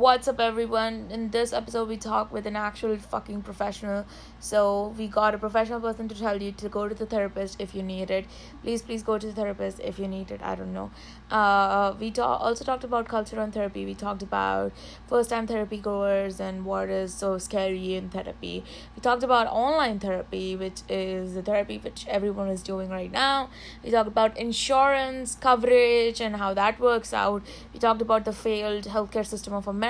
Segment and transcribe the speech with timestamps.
[0.00, 1.08] What's up, everyone?
[1.10, 4.06] In this episode, we talk with an actual fucking professional.
[4.38, 7.74] So, we got a professional person to tell you to go to the therapist if
[7.74, 8.24] you need it.
[8.62, 10.40] Please, please go to the therapist if you need it.
[10.42, 10.90] I don't know.
[11.30, 13.84] Uh, we ta- also talked about culture and therapy.
[13.84, 14.72] We talked about
[15.06, 18.64] first time therapy goers and what is so scary in therapy.
[18.96, 23.50] We talked about online therapy, which is the therapy which everyone is doing right now.
[23.84, 27.42] We talked about insurance coverage and how that works out.
[27.74, 29.89] We talked about the failed healthcare system of America,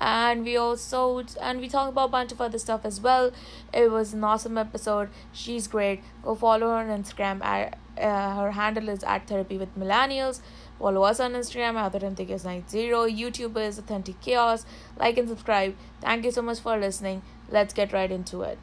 [0.00, 3.32] and we also and we talk about a bunch of other stuff as well.
[3.72, 5.08] It was an awesome episode.
[5.32, 6.02] She's great.
[6.22, 7.42] Go follow her on Instagram.
[7.44, 10.40] At, uh, her handle is at therapy with millennials.
[10.78, 14.66] Follow us on Instagram at authentic 90 YouTube is authentic chaos.
[14.98, 15.74] Like and subscribe.
[16.00, 17.22] Thank you so much for listening.
[17.50, 18.58] Let's get right into it.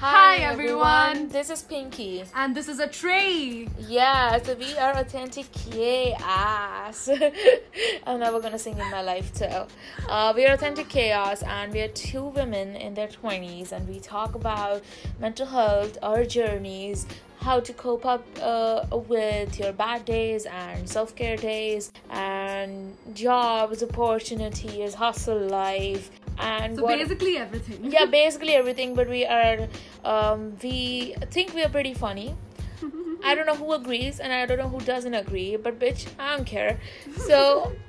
[0.00, 1.28] Hi, everyone.
[1.28, 2.22] This is Pinky.
[2.34, 3.66] And this is Atre.
[3.78, 7.08] Yeah, so we are authentic chaos.
[8.06, 9.64] I'm never gonna sing in my life too.
[10.06, 13.98] Uh, we are authentic chaos, and we are two women in their 20s, and we
[13.98, 14.82] talk about
[15.18, 17.06] mental health, our journeys,
[17.40, 23.82] how to cope up uh, with your bad days and self care days, and jobs,
[23.82, 27.90] opportunities, hustle life, and So what- basically everything.
[27.92, 29.68] yeah basically everything but we are
[30.04, 32.34] um we think we are pretty funny
[33.24, 36.36] i don't know who agrees and i don't know who doesn't agree but bitch i
[36.36, 36.78] don't care
[37.26, 37.72] so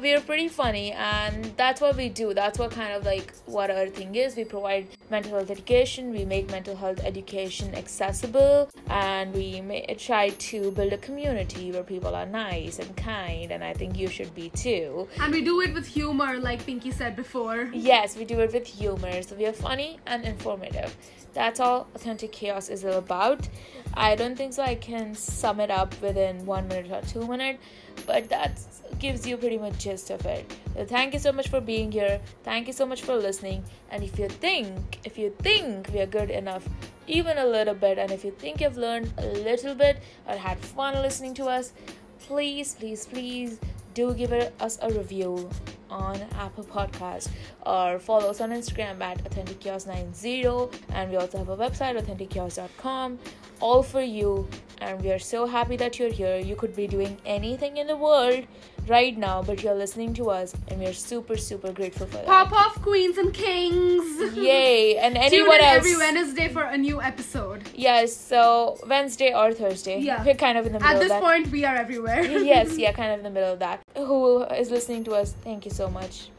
[0.00, 3.86] we're pretty funny and that's what we do that's what kind of like what our
[3.86, 9.60] thing is we provide mental health education we make mental health education accessible and we
[9.60, 13.96] may, try to build a community where people are nice and kind and i think
[13.96, 17.70] you should be too And we do it with humor, like Pinky said before.
[17.72, 19.22] Yes, we do it with humor.
[19.22, 20.94] So we are funny and informative.
[21.32, 23.48] That's all Authentic Chaos is all about.
[23.94, 27.58] I don't think so I can sum it up within one minute or two minutes,
[28.06, 28.60] but that
[28.98, 30.50] gives you pretty much gist of it.
[30.74, 32.20] So thank you so much for being here.
[32.42, 33.64] Thank you so much for listening.
[33.90, 36.68] And if you think, if you think we are good enough,
[37.06, 40.58] even a little bit, and if you think you've learned a little bit or had
[40.58, 41.72] fun listening to us,
[42.20, 43.58] please, please, please
[43.94, 45.50] do give us a review
[45.94, 47.28] on Apple Podcast
[47.64, 53.18] or follow us on Instagram at AuthenticChaos90 and we also have a website AuthenticChaos.com
[53.60, 54.46] all for you
[54.80, 57.96] and we are so happy that you're here you could be doing anything in the
[57.96, 58.44] world
[58.88, 62.52] right now but you're listening to us and we're super super grateful for that Pop
[62.52, 64.34] off queens and kings.
[64.36, 67.62] yay and anyone else every Wednesday for a new episode.
[67.74, 70.22] yes so Wednesday or Thursday Yeah.
[70.24, 72.22] we're kind of in the middle At this point, we are everywhere.
[72.24, 73.80] yes, yeah, kind of in the middle of that.
[73.96, 75.34] Who is listening to us?
[75.44, 76.30] Thank you so much.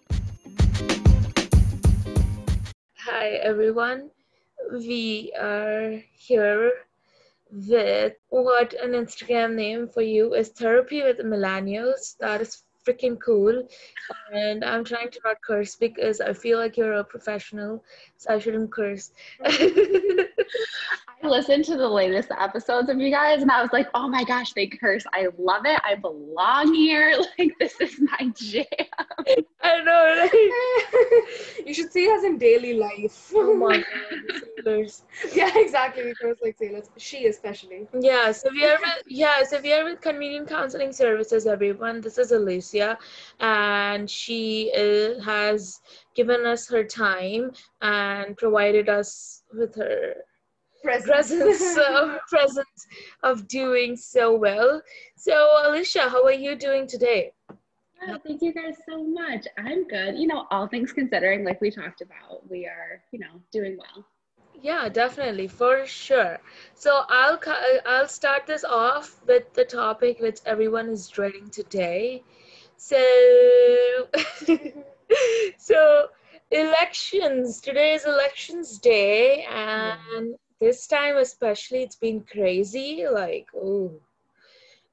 [2.97, 4.11] Hi, everyone.
[4.71, 6.71] We are here
[7.51, 12.17] with what an Instagram name for you is Therapy with Millennials.
[12.19, 13.67] That is freaking cool.
[14.31, 17.83] And I'm trying to not curse because I feel like you're a professional,
[18.17, 19.11] so I shouldn't curse.
[21.23, 24.23] I listened to the latest episodes of you guys and I was like, oh my
[24.23, 25.03] gosh, they curse.
[25.13, 25.79] I love it.
[25.83, 27.13] I belong here.
[27.37, 28.65] Like, this is my jam.
[29.63, 31.65] I know, right?
[31.65, 33.31] you should see us in daily life.
[33.33, 35.03] Oh my god, sailors.
[35.33, 36.05] yeah, exactly.
[36.05, 36.85] We curse like sailors.
[36.97, 37.87] She especially.
[37.99, 41.99] Yeah, so we are with yeah, so we are with Convenient Counseling Services, everyone.
[42.01, 42.74] This is Alicia,
[43.39, 45.79] and she uh, has
[46.15, 50.15] given us her time and provided us with her
[50.83, 51.31] presence,
[51.77, 52.87] uh, presence
[53.23, 54.81] of doing so well.
[55.17, 57.31] So, Alicia, how are you doing today?
[58.07, 59.47] Oh, thank you guys so much.
[59.57, 60.17] I'm good.
[60.17, 64.05] You know, all things considering, like we talked about, we are, you know, doing well.
[64.61, 66.39] Yeah, definitely, for sure.
[66.75, 67.39] So I'll
[67.85, 72.23] I'll start this off with the topic which everyone is dreading today.
[72.77, 74.07] So
[75.57, 76.07] so
[76.51, 77.61] elections.
[77.61, 83.91] Today is elections day and this time especially it's been crazy like oh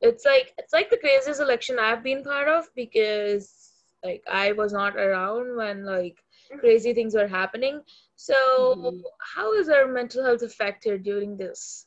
[0.01, 3.73] it's like it's like the craziest election I've been part of because
[4.05, 6.17] like I was not around when like
[6.59, 7.83] crazy things were happening.
[8.17, 9.03] So, Mhm.
[9.35, 11.87] how is our mental health affected during this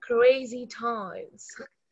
[0.00, 1.48] crazy times?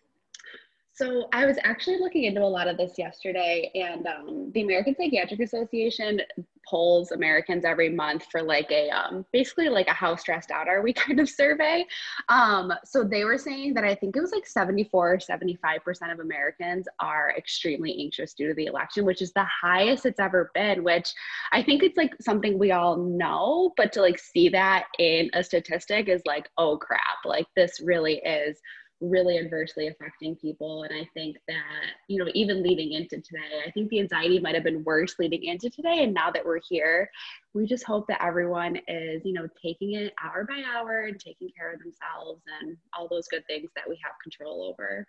[1.02, 4.94] So I was actually looking into a lot of this yesterday, and um, the American
[4.94, 6.20] Psychiatric Association
[6.64, 10.80] polls Americans every month for like a um, basically like a how stressed out are
[10.80, 11.84] we kind of survey.
[12.28, 16.12] Um, so they were saying that I think it was like 74 or 75 percent
[16.12, 20.52] of Americans are extremely anxious due to the election, which is the highest it's ever
[20.54, 20.84] been.
[20.84, 21.12] Which
[21.50, 25.42] I think it's like something we all know, but to like see that in a
[25.42, 28.60] statistic is like, oh crap, like this really is
[29.02, 30.84] really adversely affecting people.
[30.84, 34.54] And I think that, you know, even leading into today, I think the anxiety might
[34.54, 36.04] have been worse leading into today.
[36.04, 37.10] And now that we're here,
[37.52, 41.50] we just hope that everyone is, you know, taking it hour by hour and taking
[41.56, 45.06] care of themselves and all those good things that we have control over.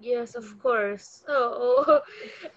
[0.00, 1.24] Yes, of course.
[1.26, 2.02] So,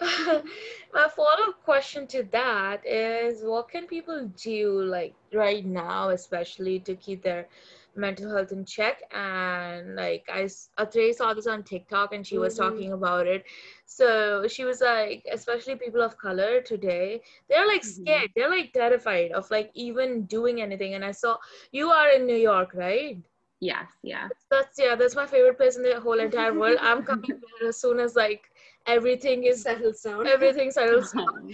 [0.00, 6.94] my follow-up question to that is what can people do like right now, especially to
[6.94, 7.48] keep their
[7.96, 9.02] mental health in check?
[9.12, 10.44] And like I
[10.78, 12.56] Atre saw this on TikTok and she was Mhm.
[12.56, 13.44] talking about it.
[13.86, 17.84] So she was like, especially people of color today, they're like Mhm.
[17.84, 18.30] scared.
[18.36, 20.94] They're like terrified of like even doing anything.
[20.94, 21.36] And I saw
[21.72, 23.18] you are in New York, right?
[23.60, 24.28] Yes, yeah.
[24.50, 26.78] That's yeah, that's my favorite place in the whole entire world.
[26.80, 28.42] I'm coming there as soon as like
[28.86, 30.26] everything is settled down.
[30.26, 31.12] everything settles.
[31.16, 31.50] down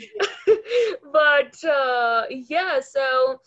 [1.12, 3.40] but uh, yeah, so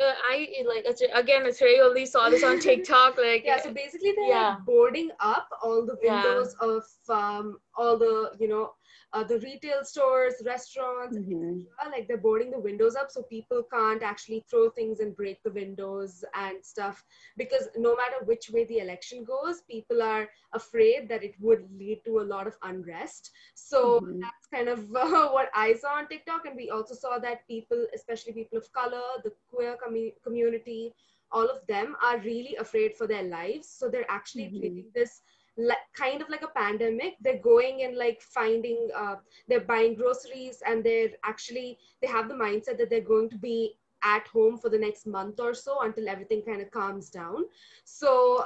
[0.00, 0.84] uh, I like
[1.14, 3.16] again, it's very only saw this on TikTok.
[3.18, 4.56] Like yeah, so basically they're Yeah.
[4.66, 6.22] boarding up all the Yeah.
[6.22, 8.72] windows of um, all the you know
[9.16, 11.66] uh, the retail stores, restaurants, mhm.
[11.66, 11.92] etc.
[11.92, 15.52] Like they're boarding the windows up so people can't actually throw things and break the
[15.52, 17.04] windows and stuff
[17.36, 22.02] because no matter which way the election goes, people are afraid that it would lead
[22.06, 23.30] to a lot of unrest.
[23.54, 24.30] So Mhm.
[24.30, 27.86] that's kind of uh, what I saw on TikTok, and we also saw that people,
[27.94, 30.94] especially people of color, the queer commu- community,
[31.32, 33.68] all of them are really afraid for their lives.
[33.68, 34.84] So they're actually Mhm.
[34.84, 35.22] treating this
[35.56, 37.14] like kind of like a pandemic.
[37.20, 39.16] They're going and like finding, uh,
[39.48, 43.76] they're buying groceries, and they're actually they have the mindset that they're going to be
[44.02, 47.44] at home for the next month or so until everything kind of calms down.
[47.84, 48.44] So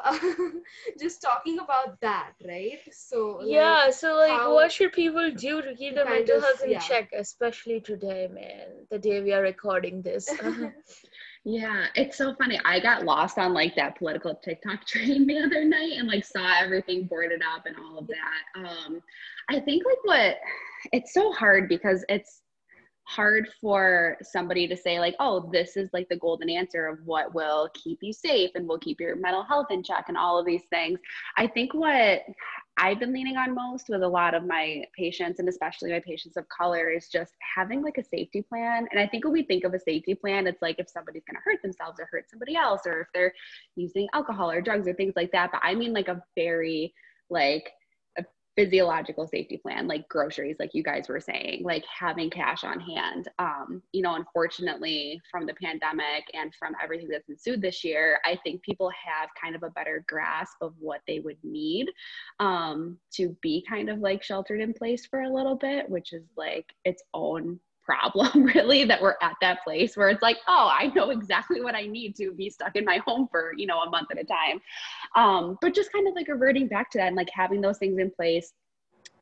[1.01, 2.79] just talking about that, right?
[2.93, 6.71] So like, yeah, so like what should people do to keep their mental health in
[6.71, 6.79] yeah.
[6.79, 10.29] check, especially today, man, the day we are recording this.
[11.45, 12.61] Yeah, it's so funny.
[12.67, 16.61] I got lost on like that political TikTok train the other night and like saw
[16.61, 18.61] everything boarded up and all of that.
[18.61, 19.03] Um,
[19.49, 20.37] I think like what
[20.93, 22.43] it's so hard because it's
[23.05, 27.35] hard for somebody to say like, oh, this is like the golden answer of what
[27.35, 30.47] will keep you safe and will keep your mental health in check and all of
[30.47, 31.01] these things.
[31.37, 32.21] I think what
[32.83, 36.39] I've been leaning on most with a lot of my patients and especially my patients
[36.39, 38.89] of color is just having like a safety plan.
[38.91, 41.37] And I think when we think of a safety plan, it's like if somebody's going
[41.37, 43.35] to hurt themselves or hurt somebody else, or if they're
[43.77, 45.51] using alcohol or drugs or things like that.
[45.53, 46.95] But I mean like a very
[47.29, 47.71] like
[48.61, 53.27] physiological safety plan, like groceries, like you guys were saying, like having cash on hand.
[53.39, 58.39] Um, you know, unfortunately, from the pandemic and from everything that's ensued this year, I
[58.45, 61.89] think people have kind of a better grasp of what they would need
[62.39, 66.25] um, to be kind of like sheltered in place for a little bit, which is
[66.37, 67.59] like its own
[67.91, 71.75] problem really that we're at that place where it's like oh i know exactly what
[71.75, 74.25] i need to be stuck in my home for you know a month at a
[74.25, 74.61] time.
[75.17, 77.99] Um, but just kind of like reverting back to that and like having those things
[77.99, 78.53] in place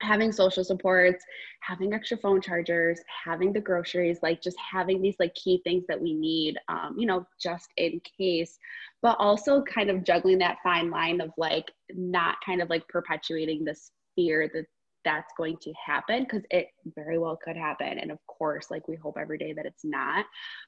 [0.00, 1.24] having social supports
[1.60, 6.00] having extra phone chargers having the groceries like just having these like key things that
[6.00, 8.58] we need um, you know just in case.
[9.00, 13.64] But also kind of juggling that fine line of like not kind of like perpetuating
[13.64, 14.66] this fear that
[15.08, 17.98] that's going to happen because it very well could happen.
[17.98, 20.24] And of course like we hope every day that it's not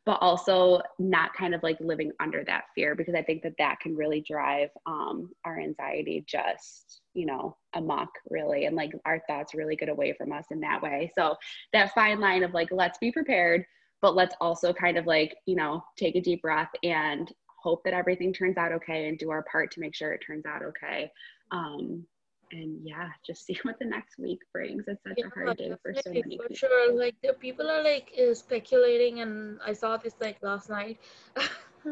[0.07, 3.79] but also not kind of like living under that fear because i think that that
[3.81, 8.67] can really drive um, our anxiety just you know amok really.
[8.67, 11.12] And like our thoughts really get away from us in that way.
[11.17, 11.37] So
[11.73, 13.64] that fine line of like let's be prepared
[14.03, 17.31] but let's also kind of like you know take a deep breath and
[17.62, 20.47] hope that everything turns out okay and do our part to make sure it turns
[20.47, 21.11] out okay.
[21.50, 22.07] Um,
[22.52, 24.85] and yeah, just see what the next week brings.
[24.88, 26.54] It's such Yeah, a hard day for so many for people.
[26.54, 26.92] sure.
[26.99, 30.99] Like the people are like uh, speculating, and I saw this like last night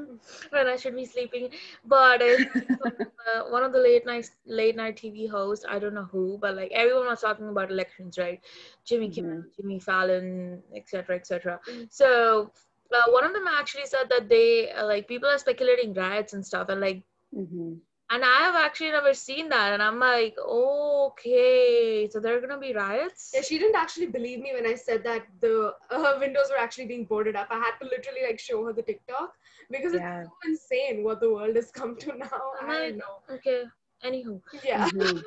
[0.50, 1.50] when I should be sleeping.
[1.84, 2.36] But uh,
[3.50, 5.64] one of the late night late night TV hosts.
[5.68, 8.40] I don't know who, but like everyone was talking about elections, right?
[8.84, 11.60] Jimmy Kimmel, Jimmy Fallon, etc., etc.
[11.90, 12.50] So.
[12.92, 16.44] Uh, one of them actually said that they uh, like people are speculating riots and
[16.46, 17.74] stuff and like hmm
[18.10, 19.72] and I have actually never seen that.
[19.72, 23.30] And I'm like, okay, so there are gonna be riots.
[23.34, 26.86] Yeah, she didn't actually believe me when I said that the uh, windows were actually
[26.86, 27.48] being boarded up.
[27.50, 29.32] I had to literally like show her the TikTok
[29.70, 30.20] because Yeah.
[30.22, 32.40] it's so insane what the world has come to now.
[32.60, 33.36] I'm I like, don't know.
[33.36, 33.62] okay.
[34.04, 34.86] Anywho, Yeah.
[34.88, 35.22] Mhm.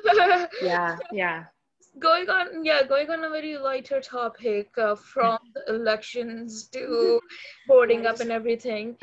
[0.62, 1.44] Yeah, yeah.
[1.98, 7.20] going on, yeah, going on a very lighter topic uh, from the elections to
[7.66, 8.96] boarding up and everything.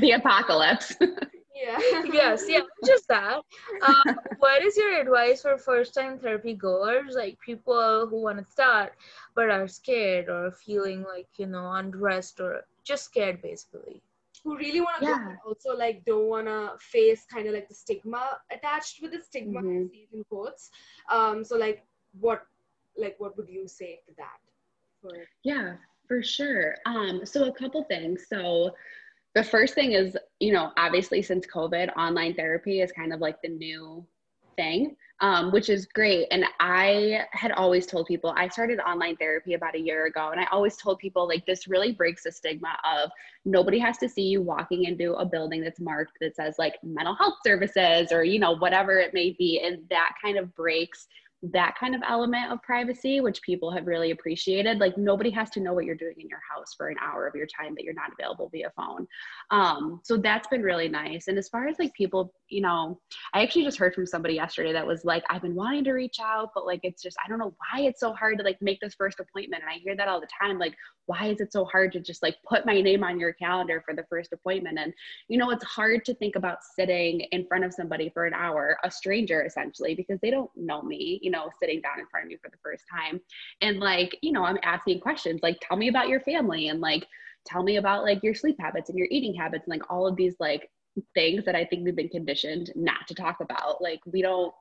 [0.00, 0.96] the apocalypse.
[1.56, 1.80] Yeah.
[2.04, 3.40] yes, yeah, just that.
[3.80, 4.04] Uh,
[4.38, 8.92] what is your advice for first-time therapy goers, like people who want to start
[9.34, 14.02] but are scared or feeling like you know undressed or just scared, basically?
[14.44, 15.16] who really want to Yeah.
[15.16, 19.20] go, also like don't want to face kind of like the stigma attached with the
[19.20, 19.90] Stigma, Mhm.
[20.12, 20.70] in quotes.
[21.10, 21.84] Um, so like,
[22.20, 22.46] what,
[22.96, 24.38] like, what would you say to that?
[25.00, 25.76] For Yeah,
[26.08, 26.76] for sure.
[26.86, 28.26] Um, so a couple things.
[28.28, 28.74] So
[29.36, 33.36] the first thing is, you know, obviously since COVID, online therapy is kind of like
[33.42, 34.02] the new
[34.56, 36.26] thing, um, which is great.
[36.30, 40.40] And I had always told people I started online therapy about a year ago, and
[40.40, 43.10] I always told people like this really breaks the stigma of
[43.44, 47.14] nobody has to see you walking into a building that's marked that says like mental
[47.14, 51.08] health services or you know whatever it may be, and that kind of breaks
[51.42, 54.78] that kind of element of privacy, which people have really appreciated.
[54.78, 57.34] Like nobody has to know what you're doing in your house for an hour of
[57.34, 59.06] your time that you're not available via phone.
[59.50, 61.28] Um, so that's been really nice.
[61.28, 63.00] And as far as like people, you know,
[63.34, 66.18] I actually just heard from somebody yesterday that was like, I've been wanting to reach
[66.22, 68.80] out, but like it's just I don't know why it's so hard to like make
[68.80, 69.62] this first appointment.
[69.62, 70.58] And I hear that all the time.
[70.58, 70.74] Like,
[71.06, 73.94] why is it so hard to just like put my name on your calendar for
[73.94, 74.78] the first appointment?
[74.78, 74.92] And
[75.28, 78.78] you know, it's hard to think about sitting in front of somebody for an hour,
[78.84, 82.30] a stranger essentially, because they don't know me, you know, sitting down in front of
[82.30, 83.20] you for the first time.
[83.60, 87.06] And like, you know, I'm asking questions like, tell me about your family and like,
[87.46, 90.16] tell me about like your sleep habits and your eating habits and like all of
[90.16, 90.68] these like
[91.14, 93.82] things that I think we've been conditioned not to talk about.
[93.82, 94.52] Like, we don't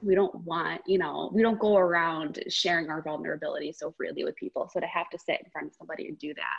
[0.00, 4.36] we don't want, you know, we don't go around sharing our vulnerability so freely with
[4.36, 4.68] people.
[4.72, 6.58] So to have to sit in front of somebody and do that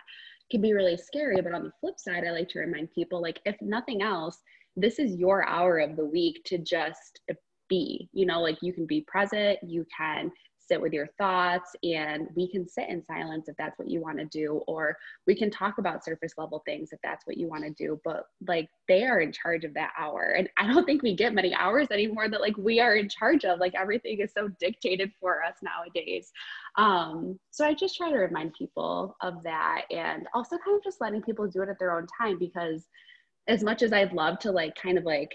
[0.52, 1.42] can be really scary.
[1.42, 4.40] But on the flip side, I like to remind people like, if nothing else,
[4.76, 7.22] this is your hour of the week to just
[7.70, 10.32] be, you know, like you can be present, you can
[10.74, 14.18] sit with your thoughts, and we can sit in silence if that's what you want
[14.18, 17.64] to do, or we can talk about surface level things if that's what you want
[17.64, 18.00] to do.
[18.04, 20.34] But like they are in charge of that hour.
[20.38, 23.46] And I don't think we get many hours anymore that like we are in charge
[23.46, 23.60] of.
[23.60, 26.32] Like everything is so dictated for us nowadays.
[26.78, 31.02] Um, so I just try to remind people of that and also kind of just
[31.02, 32.88] letting people do it at their own time because
[33.48, 35.32] as much as I'd love to like kind of like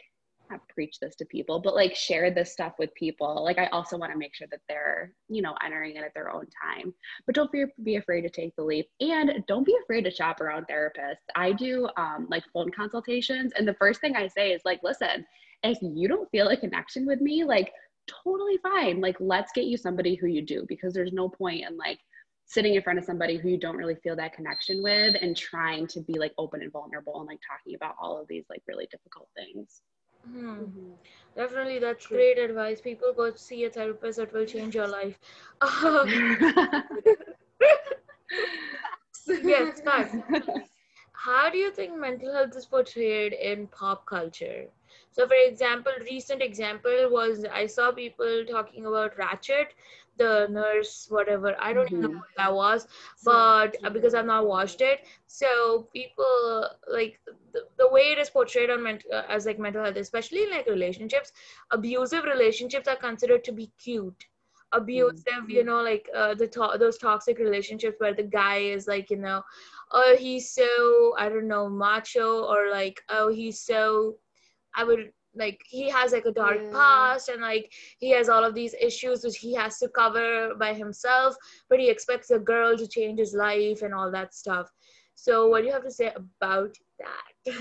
[0.51, 3.45] not preach this to people, but like share this stuff with people.
[3.45, 6.31] Like I also want to make sure that they're, you know, entering it at their
[6.31, 6.93] own time.
[7.27, 10.41] But don't be, be afraid to take the leap and don't be afraid to shop
[10.41, 11.17] around therapists.
[11.35, 13.53] I do um, like phone consultations.
[13.57, 15.25] And the first thing I say is like, listen,
[15.63, 17.73] if you don't feel a connection with me, like
[18.25, 19.01] totally fine.
[19.01, 21.99] Like let's get you somebody who you do because there's no point in like
[22.49, 25.87] sitting in front of somebody who you don't really feel that connection with and trying
[25.87, 28.89] to be like open and vulnerable and like talking about all of these like really
[28.91, 29.83] difficult things.
[30.25, 30.65] Hmm.
[30.65, 30.97] Mhm.
[31.37, 32.17] Definitely, that's True.
[32.17, 32.81] great advice.
[32.81, 35.19] People go see a therapist that will change your life.
[39.43, 40.17] yes, facts.
[41.13, 44.69] How do you think mental health is portrayed in pop culture?
[45.11, 49.69] So, for example, recent example was I saw people talking about Ratched,
[50.19, 51.57] the nurse, whatever.
[51.61, 52.23] I don't even know Mhm.
[52.25, 52.87] what that was,
[53.23, 57.21] but because I've not watched it, so people like
[57.53, 60.51] the, the way it is portrayed on ment- uh, as like mental health, especially in
[60.51, 61.33] like relationships,
[61.71, 64.27] abusive relationships are considered to be cute.
[64.73, 69.11] Abusive, you know, like uh, the to- those toxic relationships where the guy is like,
[69.11, 69.43] you know,
[69.93, 74.17] oh he's so I don't know macho or like oh he's so
[74.75, 76.71] I would like he has like a dark Yeah.
[76.73, 80.75] past and like he has all of these issues which he has to cover by
[80.75, 81.37] himself
[81.69, 84.71] but he expects a girl to change his life and all that stuff
[85.15, 87.55] so what do you have to say about that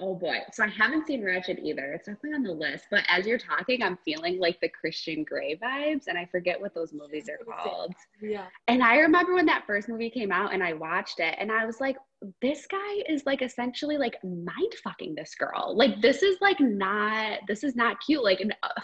[0.00, 0.38] Oh boy.
[0.52, 1.92] So I haven't seen Ratched either.
[1.92, 2.86] It's definitely on the list.
[2.90, 6.74] But as you're talking, I'm feeling like the Christian Grey vibes, and I forget what
[6.74, 7.94] those movies are called.
[8.20, 8.46] yeah.
[8.66, 11.66] And I remember when that first movie came out and I watched it and I
[11.66, 11.96] was like,
[12.40, 15.74] this guy is like essentially like mind fucking this girl.
[15.76, 18.22] Like this is like not this is not cute.
[18.22, 18.80] Like and, uh,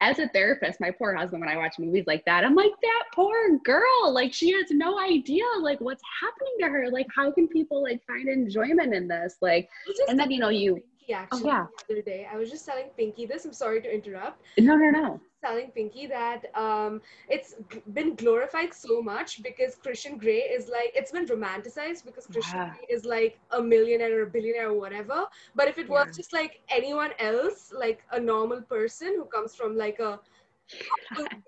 [0.00, 3.04] as a therapist, my poor husband when I watch movies like that, I'm like that
[3.14, 4.12] poor girl.
[4.12, 6.90] Like she has no idea like what's happening to her.
[6.90, 9.36] Like how can people like find enjoyment in this?
[9.40, 11.66] Like I was just and then you know you Pinky actually yeah.
[11.88, 12.28] the other day.
[12.32, 13.44] I was just telling Pinky this.
[13.44, 14.42] I'm sorry to interrupt.
[14.58, 15.20] no no no.
[15.42, 17.54] Telling Pinky that um, it's
[17.92, 22.70] been glorified so much because Christian Grey is like it's been romanticized because Christian Yeah.
[22.70, 25.24] Grey is like a millionaire or a billionaire or whatever.
[25.54, 29.76] But if it was just like anyone else, like a normal person who comes from
[29.76, 30.20] like a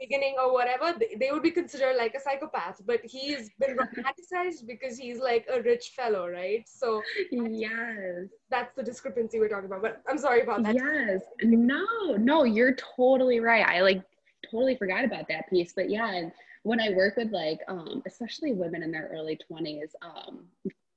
[0.01, 2.81] beginning or whatever, they, they would be considered like a psychopath.
[2.87, 6.65] But he's been romanticized because he's like a rich fellow, right?
[6.69, 8.29] So Yes.
[8.51, 9.83] that's the discrepancy we're talking about.
[9.83, 10.75] But I'm sorry about that.
[10.75, 11.23] Yes.
[11.43, 11.85] No,
[12.19, 13.67] no, you're totally right.
[13.67, 14.03] I like
[14.51, 15.73] totally forgot about that piece.
[15.73, 16.33] But yeah, and
[16.65, 20.45] when I work with like um especially women in their early 20s, um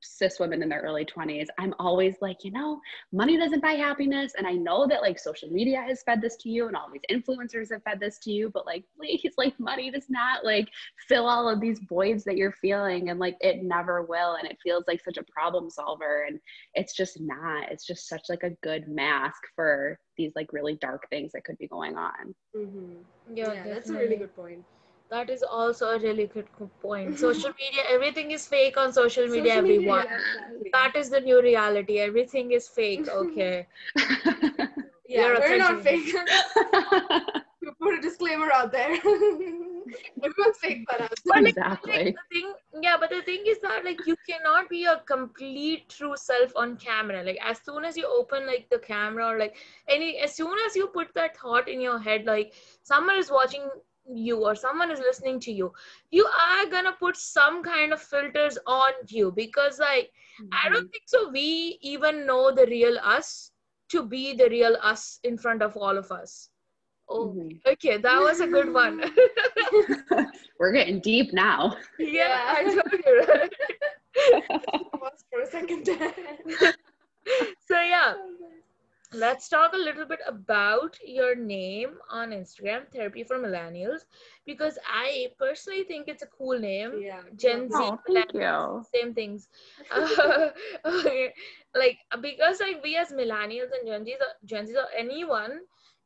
[0.05, 2.79] cis women in their early 20s, I'm always like, you know,
[3.11, 4.33] money doesn't buy happiness.
[4.37, 7.01] And I know that like social media has fed this to you and all these
[7.11, 10.69] influencers have fed this to you, but like, please, like, money does not like
[11.07, 13.09] fill all of these voids that you're feeling.
[13.09, 14.35] And like, it never will.
[14.35, 16.25] And it feels like such a problem solver.
[16.27, 16.39] And
[16.73, 21.09] it's just not, it's just such like a good mask for these like really dark
[21.09, 22.33] things that could be going on.
[22.55, 23.35] Mm-hmm.
[23.35, 24.63] Yeah, Yeah, that's a really good point.
[25.09, 27.17] That is also a really good good point.
[27.25, 30.05] Social media, everything is fake on social media, Social media, everyone.
[30.05, 30.69] yeah, exactly.
[30.73, 31.99] That is the new reality.
[31.99, 33.07] Everything is fake.
[33.23, 33.67] Okay.
[35.07, 36.13] Yeah, Your we're not fake.
[37.61, 38.89] we put a disclaimer out there.
[40.23, 41.19] Everyone's fake but us.
[41.25, 41.93] But like, exactly.
[41.93, 45.89] like the thing, yeah, but the thing is that like you cannot be a complete
[45.89, 47.23] true self on camera.
[47.23, 49.55] Like as soon as you open like the camera or like
[49.87, 53.61] any, as soon as you put that thought in your head, like someone is watching
[54.13, 55.71] you or someone is listening to you,
[56.11, 60.11] you are gonna put some kind of filters on you because like
[60.51, 61.29] I don't think so.
[61.31, 63.51] We even know the real us
[63.89, 66.49] to be the real us in front of all of us.
[67.07, 67.59] Oh, Mhm.
[67.67, 68.99] okay, that was a good one.
[70.59, 71.77] We're getting deep now.
[71.99, 73.25] yeah, I told you.
[73.27, 73.53] Right?
[75.31, 75.85] For a second.
[77.67, 78.13] so yeah,
[79.13, 84.01] let's talk a little bit about your name on Instagram, Therapy for Millennials,
[84.45, 87.01] because I personally think it's a cool name.
[87.01, 87.21] yeah.
[87.35, 88.85] Gen Z, Oh, thank you.
[88.93, 89.49] same things.
[89.91, 90.49] Uh,
[91.75, 95.59] like because like we as millennials and Gen Zs, or- Gen Zs or anyone,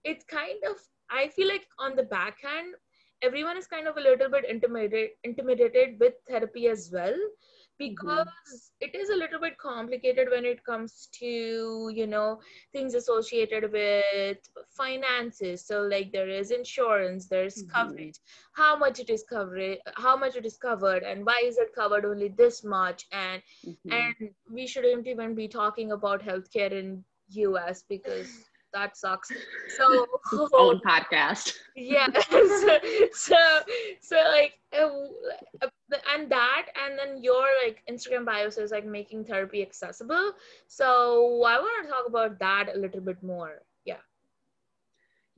[0.04, 0.78] it's kind of
[1.10, 2.76] I feel like on the backhand,
[3.22, 7.16] everyone is kind of a little bit intimidated intimidated with therapy as well
[7.80, 12.40] because it is a little bit complicated when it comes to you know
[12.74, 14.38] things associated with
[14.70, 17.74] finances so like there is insurance there's Mhm.
[17.74, 18.20] coverage
[18.54, 22.06] how much it is covered how much it is covered and why is it covered
[22.06, 24.16] only this much and Mhm.
[24.20, 27.04] and we shouldn't even be talking about healthcare in
[27.36, 29.30] us because that sucks.
[29.78, 30.06] So
[30.58, 31.54] own podcast.
[31.76, 32.80] yeah so,
[33.14, 33.36] so
[34.02, 34.90] so like uh,
[36.14, 40.32] and that and then your like instagram bio says like making therapy accessible.
[40.68, 43.62] So i want to talk about that a little bit more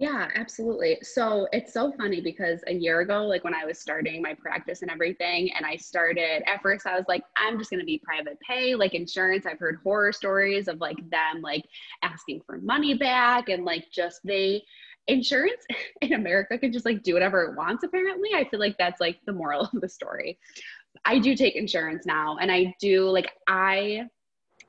[0.01, 0.97] yeah absolutely.
[1.03, 4.81] So it's so funny because a year ago, like when I was starting my practice
[4.81, 8.01] and everything, and I started at first, I was like, I'm just going to be
[8.03, 9.45] private pay, like insurance.
[9.45, 11.63] I've heard horror stories of like them like
[12.01, 14.63] asking for money back and like just they
[15.07, 15.63] insurance
[16.01, 18.31] in America can just like do whatever it wants, apparently.
[18.33, 20.39] I feel like that's like the moral of the story.
[21.05, 24.07] I do take insurance now, and I do like, I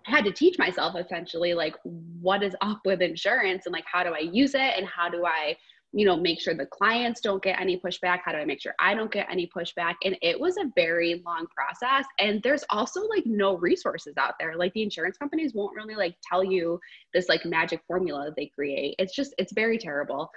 [0.04, 4.10] had to teach myself essentially like what is up with insurance and like how do
[4.10, 5.56] I use it and how do I
[5.94, 8.20] you know make sure the clients don't get any pushback?
[8.24, 9.94] How do I make sure I don't get any pushback?
[10.04, 12.06] And it was a very long process.
[12.18, 14.56] And there's also like no resources out there.
[14.56, 16.80] Like the insurance companies won't really like tell you
[17.12, 18.94] this like magic formula they create.
[18.98, 20.30] It's just it's very terrible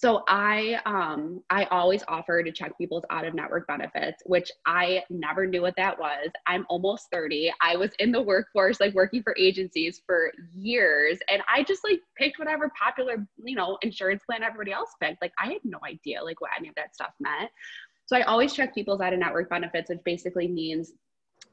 [0.00, 5.02] so I um I always offer to check people's out of network benefits, which I
[5.10, 6.30] never knew what that was.
[6.46, 7.52] I'm almost 30.
[7.60, 12.00] I was in the workforce like working for agencies for years and I just like
[12.16, 15.20] picked whatever popular, you know, insurance plan everybody else picked.
[15.20, 17.50] Like I had no idea like what any of that stuff meant.
[18.06, 20.92] So I always check people's out of network benefits, which basically means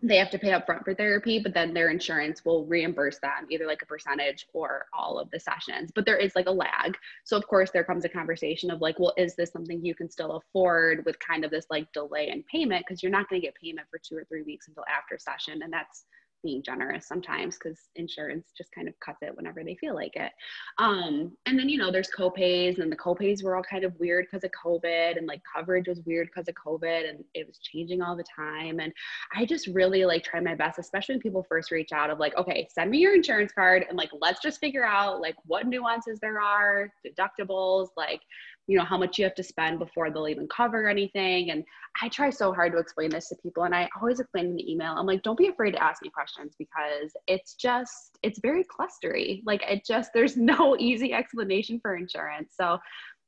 [0.03, 3.47] they have to pay up front for therapy, but then their insurance will reimburse them
[3.49, 5.91] either like a percentage or all of the sessions.
[5.93, 6.95] But there is like a lag.
[7.23, 10.09] So of course there comes a conversation of like, well, is this something you can
[10.09, 12.85] still afford with kind of this like delay in payment?
[12.87, 15.63] Because you're not going to get payment for two or three weeks until after session.
[15.63, 16.05] And that's
[16.43, 20.31] being generous sometimes because insurance just kind of cuts it whenever they feel like it.
[20.77, 24.25] Um, and then, you know, there's copays and the copays were all kind of weird
[24.25, 28.01] because of COVID and like coverage was weird because of COVID and it was changing
[28.01, 28.79] all the time.
[28.79, 28.93] And
[29.35, 32.35] I just really like try my best, especially when people first reach out of like,
[32.37, 36.19] okay, send me your insurance card and like, let's just figure out like what nuances
[36.19, 38.21] there are, deductibles, like,
[38.67, 41.51] you know, how much you have to spend before they'll even cover anything.
[41.51, 41.63] And
[42.01, 43.63] I try so hard to explain this to people.
[43.63, 46.09] And I always explain in the email, I'm like, don't be afraid to ask me
[46.09, 49.41] questions because it's just, it's very clustery.
[49.45, 52.53] Like it just, there's no easy explanation for insurance.
[52.59, 52.77] So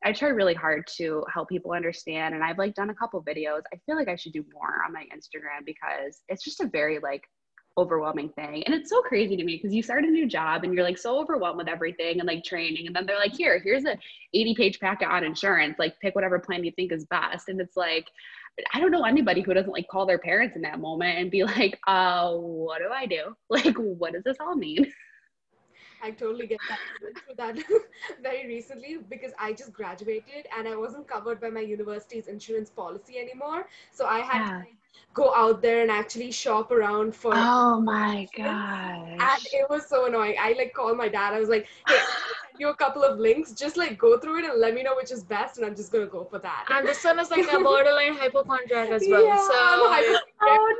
[0.03, 2.35] I try really hard to help people understand.
[2.35, 3.61] And I've like done a couple videos.
[3.73, 6.99] I feel like I should do more on my Instagram because it's just a very
[6.99, 7.23] like
[7.77, 8.63] overwhelming thing.
[8.65, 10.97] And it's so crazy to me because you start a new job and you're like
[10.97, 12.87] so overwhelmed with everything and like training.
[12.87, 13.97] And then they're like, here, here's a
[14.33, 15.79] 80 page packet on insurance.
[15.79, 17.49] Like pick whatever plan you think is best.
[17.49, 18.05] And it's like,
[18.73, 21.43] I don't know anybody who doesn't like call their parents in that moment and be
[21.43, 23.35] like, uh, what do I do?
[23.49, 24.91] Like, what does this all mean?
[26.01, 26.79] I totally get that.
[26.79, 27.57] I went through that
[28.23, 33.17] very recently because I just graduated and I wasn't covered by my university's insurance policy
[33.17, 33.67] anymore.
[33.91, 34.61] So I had Yeah.
[34.93, 39.09] To like, go out there and actually shop around for Oh my God.
[39.19, 40.35] and it was so annoying.
[40.39, 41.33] I like called my dad.
[41.33, 43.51] I was like, "Hey, send you a couple of links.
[43.53, 45.91] Just like go through it and let me know which is best, and I'm just
[45.91, 49.23] gonna go for that." And this one is like a borderline hypochondriac as well.
[49.23, 50.75] Yeah, I'm so hyper- Oh,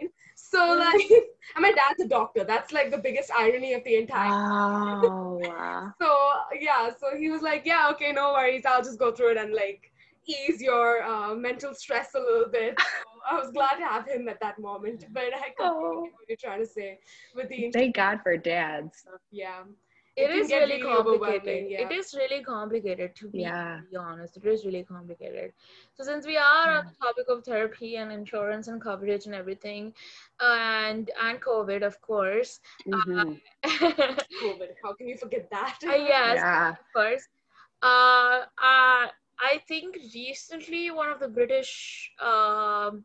[0.00, 0.08] no.
[0.34, 1.10] So like,
[1.56, 2.44] and my dad's a doctor.
[2.44, 4.30] That's like the biggest irony of the entire.
[4.30, 5.38] Oh.
[5.42, 5.92] wow.
[6.02, 6.14] So
[6.58, 8.64] yeah, so he was like, "Yeah, okay, no worries.
[8.66, 9.92] I'll just go through it and like
[10.26, 12.76] ease your uh, mental stress a little bit."
[13.30, 15.04] I was glad to have him at that moment.
[15.12, 16.00] But I completely Oh.
[16.16, 16.98] what you're trying to say
[17.34, 19.04] with the Thank God for dads.
[19.30, 19.62] yeah.
[20.14, 21.70] it can is really complicated.
[21.70, 21.82] yeah.
[21.86, 23.80] It is really complicated to be, Yeah.
[23.90, 24.36] be honest.
[24.36, 25.52] It is really complicated.
[25.94, 29.94] So since we are on the topic of therapy and insurance and coverage and everything,
[30.40, 32.60] and and COVID, of course.
[32.86, 33.40] Mhm.
[34.42, 34.70] COVID.
[34.82, 35.78] How can you forget that?
[35.86, 36.70] Uh, yes, Yeah.
[36.76, 37.26] of course.
[37.82, 39.04] Uh, uh,
[39.50, 43.04] I think recently one of the British, um,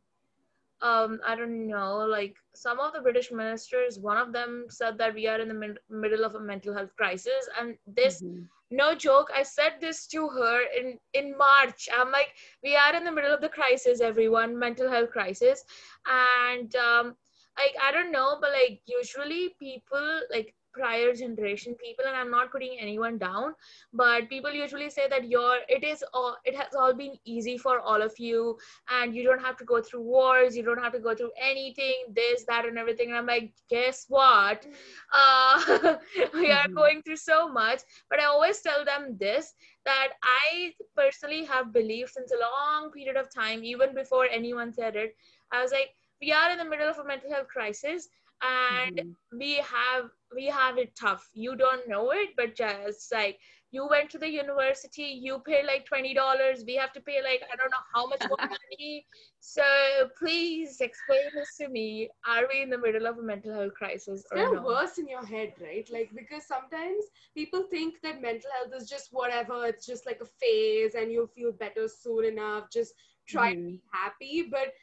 [0.82, 5.14] um, I don't know, like some of the British ministers, one of them said that
[5.14, 8.50] we are in the mid- middle of a mental health crisis, and this Mhm.
[8.72, 12.30] no joke i said this to her in in march i'm like
[12.64, 15.64] we are in the middle of the crisis everyone mental health crisis
[16.08, 17.16] and um
[17.58, 22.52] like i don't know but like usually people like prior generation people and i'm not
[22.52, 23.54] putting anyone down
[23.94, 27.80] but people usually say that your it is all it has all been easy for
[27.80, 28.58] all of you
[29.00, 31.96] and you don't have to go through wars you don't have to go through anything
[32.16, 34.66] this that and everything and i'm like guess what
[35.14, 35.96] uh
[36.34, 36.76] we are Mhm.
[36.76, 42.10] going through so much but i always tell them this that i personally have believed
[42.10, 45.16] since a long period of time even before anyone said it
[45.52, 45.90] i was like
[46.22, 48.10] we are in the middle of a mental health crisis
[48.42, 49.16] and Mhm.
[49.38, 53.38] we have we have it tough you don't know it but just like
[53.72, 57.56] you went to the university you pay like $20 we have to pay like i
[57.56, 59.06] don't know how much more money
[59.40, 59.64] so
[60.18, 64.24] please explain this to me are we in the middle of a mental health crisis
[64.24, 65.88] It's kind no of worse in your head, right?
[65.92, 67.04] Like because sometimes
[67.36, 71.28] people think that mental health is just whatever, it's just like a phase and you'll
[71.28, 72.70] feel better soon enough.
[72.72, 72.94] Just
[73.28, 73.80] try to Mhm.
[73.82, 74.48] be happy.
[74.52, 74.74] But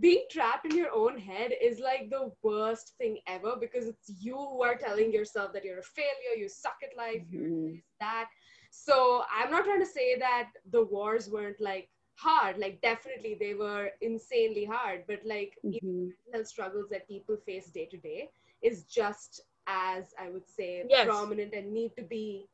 [0.00, 4.36] being trapped in your own head is like the worst thing ever because it's you
[4.36, 7.82] who are telling yourself that you're a failure, you suck at life, you're Mhm.
[7.82, 8.28] this, that.
[8.70, 12.58] So I'm not trying to say that the wars weren't like hard.
[12.58, 16.14] Like definitely they were insanely hard, but like even Mhm.
[16.26, 18.30] mental health struggles that people face day to day
[18.62, 21.02] is just as I would say Yes.
[21.02, 22.48] prominent and need to be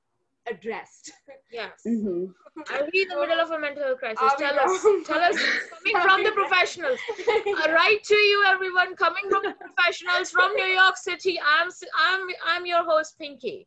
[0.48, 1.12] addressed.
[1.52, 1.82] yes.
[1.86, 2.32] Mhm.
[2.70, 4.86] are we in the middle of a mental health crisis Are tell us.
[5.06, 5.36] Tell us.
[5.70, 6.98] Coming from the professionals.
[7.46, 8.94] Uh, right to you everyone.
[8.96, 11.38] Coming from the professionals from new york city.
[11.40, 13.66] I'm s- i'm i'm your host pinky.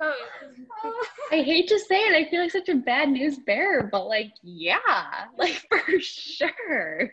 [0.00, 0.12] Uh,
[1.32, 4.32] I hate to say it, I feel like such a bad news bearer, but like,
[4.42, 7.12] yeah, like for sure.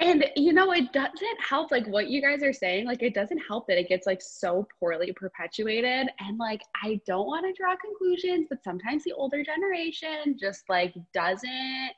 [0.00, 3.38] And you know, it doesn't help like what you guys are saying, like it doesn't
[3.38, 6.08] help that it gets like so poorly perpetuated.
[6.20, 10.94] And like I don't want to draw conclusions, but sometimes the older generation just like
[11.14, 11.90] doesn't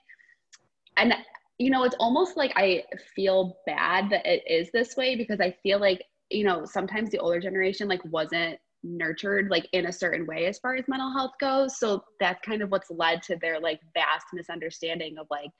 [0.97, 1.15] and
[1.59, 2.85] you know, it's almost like I
[3.15, 7.19] feel bad that it is this way because I feel like, you know, sometimes the
[7.19, 11.33] older generation like wasn't nurtured like in a certain way as far as mental health
[11.39, 11.79] goes.
[11.79, 15.51] So that's kind of what's led to their like vast misunderstanding of like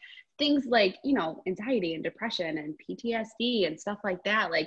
[0.41, 4.51] things like, you know, anxiety and depression and PTSD and stuff like that.
[4.51, 4.67] Like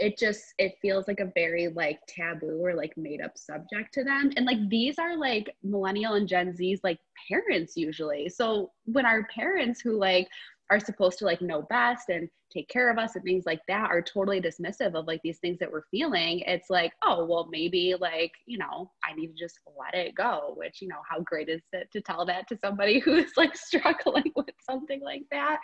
[0.00, 4.02] it just it feels like a very like taboo or like made up subject to
[4.02, 9.04] them and like these are like millennial and gen z's like parents usually so when
[9.04, 10.26] our parents who like
[10.70, 13.90] are supposed to like know best and take care of us and things like that
[13.90, 17.94] are totally dismissive of like these things that we're feeling it's like oh well maybe
[18.00, 21.48] like you know i need to just let it go which you know how great
[21.48, 25.58] is it to tell that to somebody who's like struggling with something like that?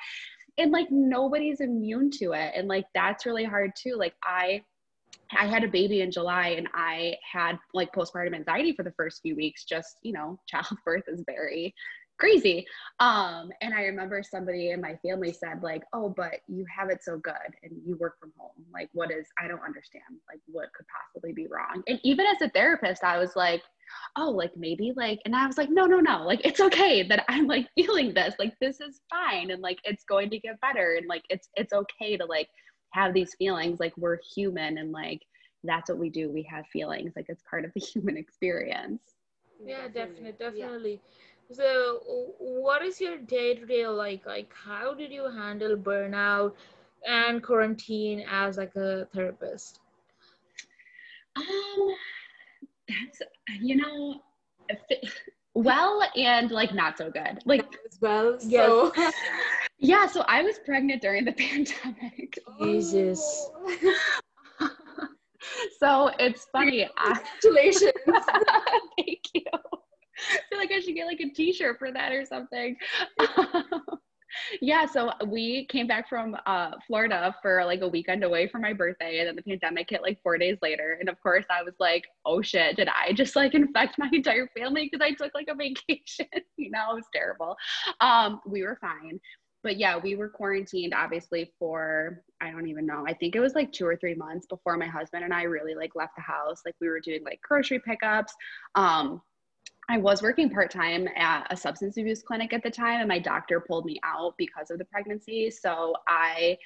[0.59, 4.63] And like nobody's immune to it and like that's really hard too like i
[5.37, 9.21] i had a baby in july and i had like postpartum anxiety for the first
[9.21, 11.75] few weeks just you know childbirth is very
[12.19, 12.67] crazy.
[13.01, 17.03] Um and i remember somebody in my family said like oh but you have it
[17.03, 18.65] so good and you work from home.
[18.73, 21.83] Like what is i don't understand like what could possibly be wrong?
[21.87, 23.63] And even as a therapist i was like
[24.17, 26.25] oh like maybe like and i was like no no no.
[26.25, 28.35] Like it's okay that i'm like feeling this.
[28.39, 31.73] Like this is fine and like it's going to get better and like it's it's
[31.73, 32.49] okay to like
[32.93, 33.81] have these feelings.
[33.81, 35.23] Like we're human and like
[35.65, 36.31] that's what we do.
[36.31, 37.13] We have feelings.
[37.17, 39.03] Like it's part of the human experience.
[39.65, 41.01] Yeah definitely.
[41.03, 41.07] Yeah.
[41.53, 42.01] So
[42.39, 46.53] what is your day to day like like how did you handle burnout
[47.07, 49.81] and quarantine as like a therapist
[51.37, 51.95] Um,
[52.89, 53.23] that's
[53.61, 54.21] you know,
[55.55, 57.39] well and like not so good.
[57.45, 58.39] Like as well.
[58.43, 58.67] Yes.
[58.67, 58.93] So
[59.79, 62.39] yeah, so I was pregnant during the pandemic.
[62.61, 63.51] Jesus.
[65.79, 66.89] so it's funny.
[66.97, 67.93] Congratulations.
[68.97, 69.43] thank you.
[70.51, 72.77] Feel like I should get like a t-shirt for that or something.
[74.61, 78.73] yeah, so we came back from uh, Florida for like a weekend away for my
[78.73, 80.97] birthday, and then the pandemic hit like four days later.
[81.01, 84.49] And of course, I was like, "Oh shit, did I just like infect my entire
[84.57, 87.57] family because I took like a vacation?" you know, it was terrible.
[88.01, 89.21] Um, we were fine,
[89.63, 93.05] but yeah, we were quarantined obviously for I don't even know.
[93.07, 95.75] I think it was like two or three months before my husband and I really
[95.75, 96.63] like left the house.
[96.65, 98.33] Like we were doing like grocery pickups.
[98.75, 99.23] Um,
[99.89, 103.19] I was working part time at a substance abuse clinic at the time, and my
[103.19, 105.51] doctor pulled me out because of the pregnancy.
[105.51, 106.59] So I,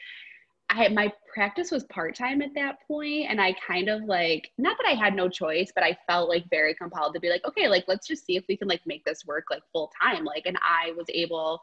[0.70, 4.76] I my practice was part time at that point, and I kind of like not
[4.78, 7.68] that I had no choice, but I felt like very compelled to be like, okay,
[7.68, 10.24] like let's just see if we can like make this work like full time.
[10.24, 11.60] Like, and I was able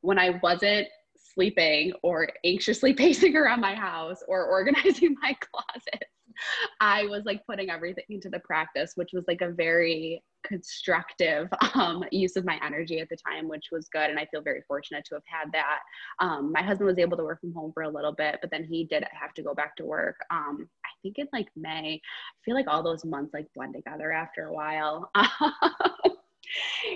[0.00, 0.88] when I wasn't
[1.34, 6.04] sleeping or anxiously pacing around my house or organizing my closet
[6.80, 12.04] I was like putting everything into the practice, which was like a very constructive um,
[12.10, 14.10] use of my energy at the time, which was good.
[14.10, 15.80] And I feel very fortunate to have had that.
[16.20, 18.64] Um, my husband was able to work from home for a little bit, but then
[18.64, 20.16] he did have to go back to work.
[20.30, 22.00] Um, I think in like May.
[22.00, 25.10] I feel like all those months like blend together after a while.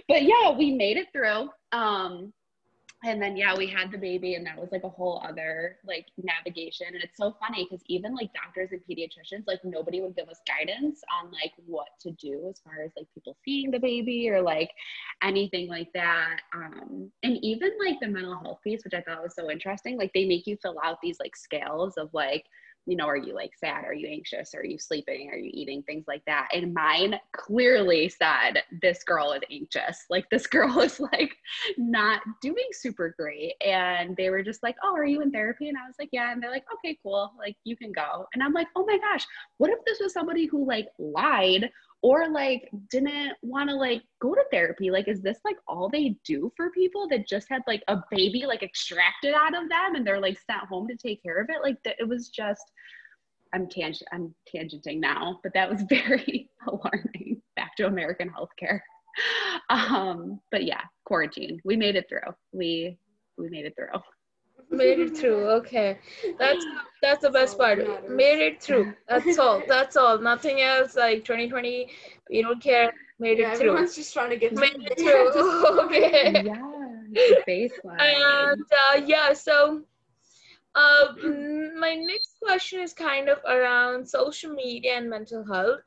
[0.08, 1.48] but yeah, we made it through.
[1.72, 2.32] Um,
[3.02, 6.06] and then yeah we had the baby and that was like a whole other like
[6.22, 6.88] navigation.
[6.88, 10.40] And it's so funny because even like doctors and pediatricians like nobody would give us
[10.46, 14.42] guidance on like what to do as far as like people seeing the baby or
[14.42, 14.70] like
[15.22, 16.40] anything like that.
[16.54, 20.12] Um and even like the mental health piece which i thought was so interesting like
[20.12, 22.44] they make you fill out these like scales of like
[22.86, 23.84] you know, are you like sad?
[23.84, 24.54] Are you anxious?
[24.54, 25.30] Are you sleeping?
[25.30, 25.82] Are you eating?
[25.82, 26.48] Things like that.
[26.52, 30.04] And mine clearly said, this girl is anxious.
[30.08, 31.36] Like, this girl is like
[31.78, 33.54] not doing super great.
[33.64, 35.68] And they were just like, oh, are you in therapy?
[35.68, 36.32] And I was like, yeah.
[36.32, 37.32] And they're like, okay, cool.
[37.38, 38.26] Like, you can go.
[38.34, 39.26] And I'm like, oh my gosh,
[39.58, 41.70] what if this was somebody who like lied
[42.02, 44.90] or like didn't want to like go to therapy.
[44.90, 48.44] Like is this like all they do for people that just had like a baby
[48.46, 51.62] like extracted out of them and they're like sent home to take care of it?
[51.62, 52.64] Like it was just
[53.52, 58.80] i'm tangent i'm tangenting now but that was very alarming back to american healthcare.
[59.68, 61.60] Um but yeah quarantine.
[61.64, 62.32] We made it through.
[62.52, 62.96] We
[63.36, 63.88] we made it through
[64.70, 65.98] made it through okay.
[66.38, 66.64] That's
[67.02, 67.78] that's the best part.
[68.08, 68.94] Made it through.
[69.08, 69.62] That's all.
[69.66, 70.18] That's all.
[70.18, 71.88] Nothing else like 2020
[72.30, 72.92] we don't care.
[73.18, 73.70] Made yeah, it through.
[73.70, 75.84] everyone's just trying to get made it through.
[75.84, 76.44] Okay.
[76.44, 76.70] Yeah
[77.46, 79.82] baseline and uh, yeah so
[80.76, 81.12] uh,
[81.78, 85.80] my next question is kind of around social media and mental health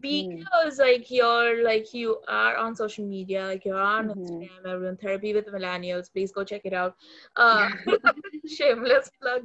[0.00, 4.08] because like you're like you are on social media like you're on Mhm.
[4.08, 6.94] instagram everyone therapy with millennials please go check it out.
[7.36, 7.68] Uh
[8.46, 9.42] shameless plug.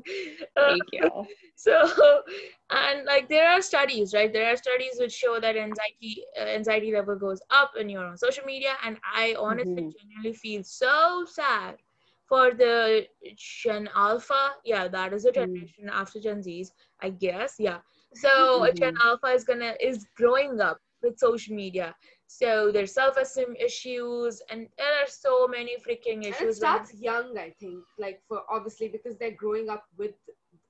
[0.55, 1.09] Uh, thank you.
[1.55, 2.21] so
[2.69, 4.31] and like there are studies right?
[4.33, 8.17] There are studies which show that anxiety uh, anxiety level goes up when you're on
[8.17, 9.95] social media and i honestly Mhm.
[9.99, 11.77] genuinely feel so sad
[12.25, 14.51] for the gen alpha.
[14.63, 15.69] Yeah that is the Mm.
[15.71, 17.55] generation after gen z's i guess.
[17.59, 17.79] Yeah
[18.13, 18.75] so mm-hmm.
[18.75, 21.93] gen alpha is gonna is growing up with social media
[22.27, 27.37] so there's self-esteem issues and there are so many freaking and it issues starts young
[27.37, 30.13] i think like for obviously because they're growing up with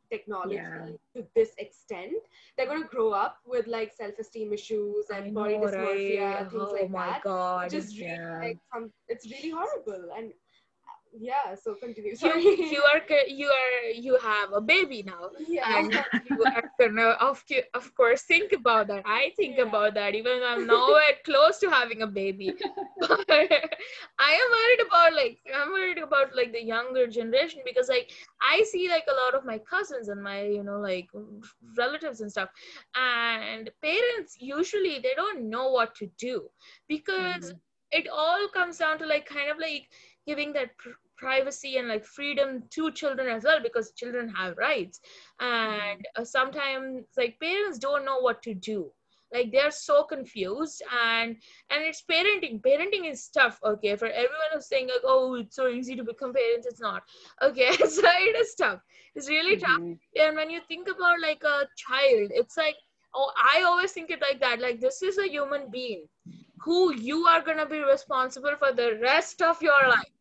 [0.10, 0.88] technology Yeah.
[1.16, 2.14] to this extent
[2.56, 6.50] they're going to grow up with like self-esteem issues I and body know, dysmorphia right?
[6.52, 8.40] things oh like my that god which is really Yeah.
[8.40, 8.60] like
[9.08, 10.34] it's really horrible and
[11.19, 12.43] yeah so continue you, sorry.
[12.43, 15.30] you are you are you have a baby now.
[15.47, 15.80] Yeah.
[15.80, 15.93] And
[16.30, 19.04] you are gonna of, of course think about that.
[19.06, 19.63] I think Yeah.
[19.63, 22.54] about that even though i'm nowhere close to having a baby.
[22.99, 28.12] But i am worried about like i'm worried about like the younger generation because like
[28.41, 31.10] i see like a lot of my cousins and my you know like
[31.78, 32.49] relatives and stuff.
[32.95, 36.49] And parents usually they don't know what to do
[36.88, 37.58] because mm-hmm.
[37.91, 39.88] it all comes down to like kind of like
[40.26, 44.99] giving that pr- privacy and like freedom to children as well because children have rights.
[45.39, 48.91] And uh, sometimes like parents don't know what to do.
[49.34, 51.36] Like they're so confused and
[51.69, 52.62] and it's parenting.
[52.62, 53.95] Parenting is tough okay?
[53.95, 57.04] For everyone who's saying like oh it's so easy to become parents it's not.
[57.41, 58.80] Okay so it is tough.
[59.15, 59.82] It's really tough.
[59.82, 59.99] Mhm.
[60.19, 62.76] and when you think about like a child it's like
[63.15, 66.06] oh i always think it like that like this is a human being
[66.63, 70.13] who you are going to be responsible for the rest of your life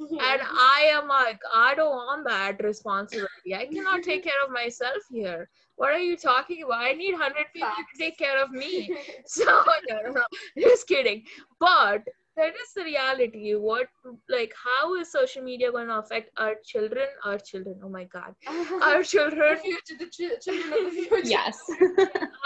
[0.00, 0.14] Mm-hmm.
[0.20, 3.54] and I am like, I don't want that responsibility.
[3.54, 5.48] I cannot take care of myself here.
[5.76, 6.82] What are you talking about?
[6.82, 8.94] I need 100 people to take care of me.
[9.26, 9.64] So, no,
[10.04, 10.22] no, no,
[10.58, 11.22] just kidding.
[11.60, 12.02] But
[12.36, 13.54] that is the reality.
[13.54, 13.88] What,
[14.28, 17.06] like, how is social media going to affect our children?
[17.24, 18.34] Our children, oh my God.
[18.82, 21.20] Our the children future, the chi- children of the future.
[21.28, 21.58] yes.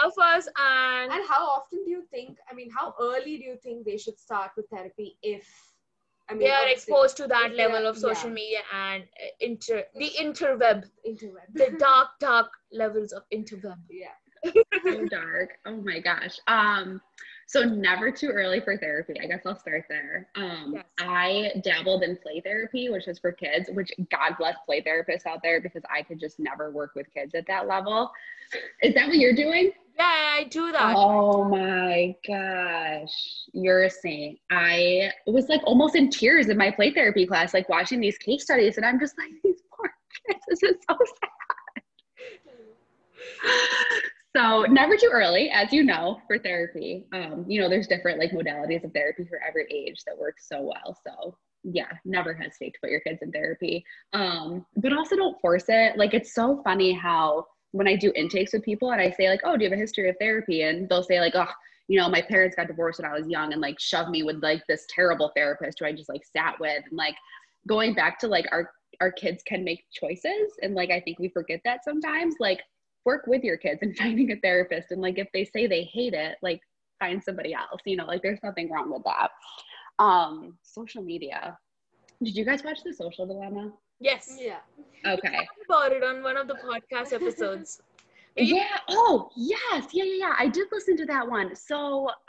[0.05, 2.37] of us and And how often do you think?
[2.49, 5.45] I mean, how early do you think they should start with therapy if?
[6.31, 8.35] I mean, they are exposed to that level are- of social yeah.
[8.35, 11.47] media and uh, inter the interweb interweb.
[11.53, 14.15] the dark dark levels of interweb yeah.
[14.83, 15.51] so dark.
[15.65, 16.39] Oh my gosh.
[16.47, 17.01] Um,
[17.47, 19.13] so never too early for therapy.
[19.21, 20.29] I guess I'll start there.
[20.35, 20.85] Um, Yes.
[20.99, 25.41] I dabbled in play therapy, which is for kids, which God bless play therapists out
[25.43, 28.09] there because I could just never work with kids at that level.
[28.81, 29.71] Is that what you're doing?
[30.01, 33.11] Yeah i do that Oh my gosh.
[33.53, 34.39] You're a saint.
[34.51, 38.43] I was like almost in tears in my play therapy class, like watching these case
[38.43, 39.91] studies, and I'm just like, these poor
[40.27, 41.83] kids, this is so sad.
[44.35, 47.05] So never too early, as you know, for therapy.
[47.11, 50.61] Um, you know, there's different like modalities of therapy for every age that works so
[50.61, 50.97] well.
[51.05, 53.83] So yeah, never hesitate to put your kids in therapy.
[54.13, 55.97] Um, but also don't force it.
[55.97, 59.41] Like it's so funny how when I do intakes with people and I say like,
[59.43, 60.63] oh, do you have a history of therapy?
[60.63, 61.47] And they'll say like, oh,
[61.87, 64.41] you know, my parents got divorced when I was young and like shoved me with
[64.41, 67.15] like this terrible therapist who I just like sat with and like
[67.67, 71.29] going back to like our our kids can make choices and like I think we
[71.29, 72.35] forget that sometimes.
[72.39, 72.61] Like
[73.05, 76.13] work with your kids and finding a therapist and like if they say they hate
[76.13, 76.61] it like
[76.99, 79.31] find somebody else you know like there's nothing wrong with that
[79.99, 81.57] um social media
[82.23, 84.37] did you guys watch the social dilemma yes.
[84.39, 84.59] Yeah.
[85.05, 85.29] okay.
[85.29, 87.81] Talked about it on one of the podcast episodes.
[88.35, 88.77] Yeah.
[88.89, 89.87] Oh yes.
[89.93, 90.35] Yeah yeah yeah.
[90.37, 91.55] I did listen to that one.
[91.55, 92.09] So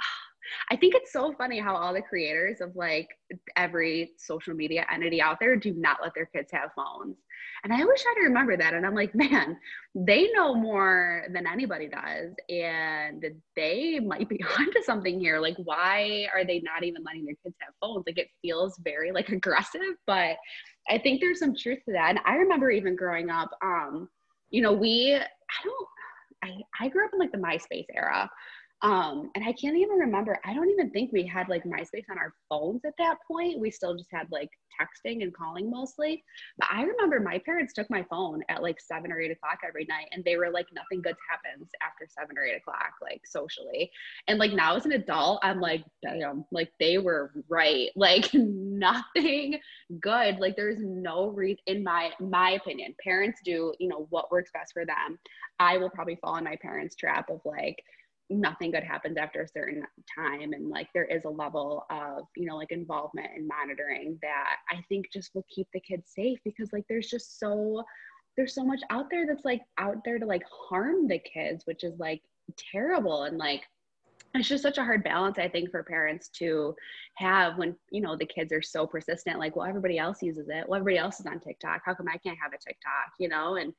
[0.71, 3.09] i think it's so funny how all the creators of like
[3.57, 7.17] every social media entity out there do not let their kids have phones
[7.64, 9.57] and i always try to remember that and i'm like man
[9.94, 13.25] they know more than anybody does and
[13.57, 15.38] they might be onto something here.
[15.38, 18.05] Like why are they not even letting their kids have phones?
[18.07, 20.37] Like it feels very like aggressive but
[20.88, 22.11] i think there's some truth to that.
[22.11, 24.09] And i remember even growing up um
[24.51, 25.88] you know we i don't
[26.42, 28.31] i i grew up in like the myspace era
[28.83, 32.18] um and i can't even remember i don't even think we had like myspace on
[32.18, 33.59] our phones at that point.
[33.59, 36.23] We still just had like texting and calling mostly.
[36.59, 39.87] But i remember my parents took my phone at like seven or eight o'clock every
[39.88, 43.90] night and they were like nothing good happens after seven or eight o'clock like socially.
[44.29, 47.90] And like now as an adult i'm like damn like they were right.
[48.03, 49.61] Like nothing
[50.01, 50.38] good.
[50.38, 54.73] Like there's no reason in my my opinion parents do you know what works best
[54.73, 55.18] for them.
[55.61, 57.83] I will probably fall in my parents trap of like
[58.40, 59.83] nothing good happens after a certain
[60.14, 60.53] time.
[60.53, 64.83] And like there is a level of you know like involvement and monitoring that i
[64.88, 67.83] think just will keep the kids safe because like there's just so
[68.37, 71.85] there's so much out there that's like out there to like harm the kids which
[71.85, 72.23] is like
[72.57, 73.25] terrible.
[73.25, 73.62] And like
[74.35, 76.75] it's just such a hard balance i think for parents to
[77.16, 80.64] have when you know the kids are so persistent like well everybody else uses it.
[80.66, 81.83] Well everybody else is on tiktok.
[81.85, 83.12] How come i can't have a tiktok?
[83.18, 83.57] You know?
[83.57, 83.73] And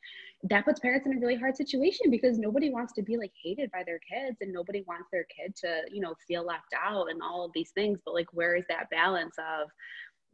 [0.44, 3.72] that puts parents in a really hard situation because nobody wants to be like hated
[3.72, 7.22] by their kids and nobody wants their kid to you know feel left out and
[7.22, 8.00] all of these things.
[8.06, 9.70] But like where is that balance of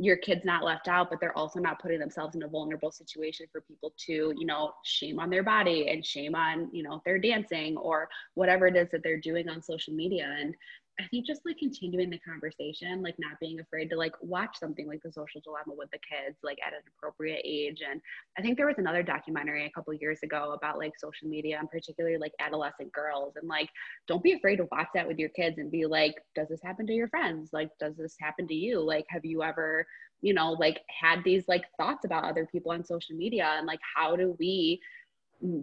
[0.01, 3.45] your kid's not left out but they're also not putting themselves in a vulnerable situation
[3.51, 7.03] for people to you know shame on their body and shame on you know if
[7.03, 10.35] they're dancing or whatever it is that they're doing on social media.
[10.39, 10.55] And
[10.99, 14.85] I think just like continuing the conversation, like not being afraid to like watch something
[14.85, 17.81] like the social dilemma with the kids, like at an appropriate age.
[17.89, 18.01] And
[18.37, 21.69] I think there was another documentary a couple years ago about like social media and
[21.69, 23.33] particularly like adolescent girls.
[23.37, 23.69] And like,
[24.07, 26.85] don't be afraid to watch that with your kids and be like, does this happen
[26.87, 27.51] to your friends?
[27.53, 28.81] Like, does this happen to you?
[28.81, 29.87] Like, have you ever,
[30.21, 33.79] you know, like had these like thoughts about other people on social media and like,
[33.95, 34.81] how do we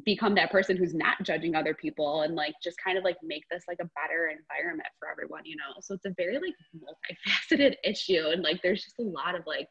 [0.04, 3.42] become that person who's not judging other people and like just kind of like make
[3.50, 5.80] this like a better environment for everyone you know?
[5.80, 9.68] So it's a very like multifaceted issue and like there's just a lot of like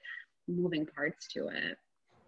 [0.47, 1.77] moving parts to it.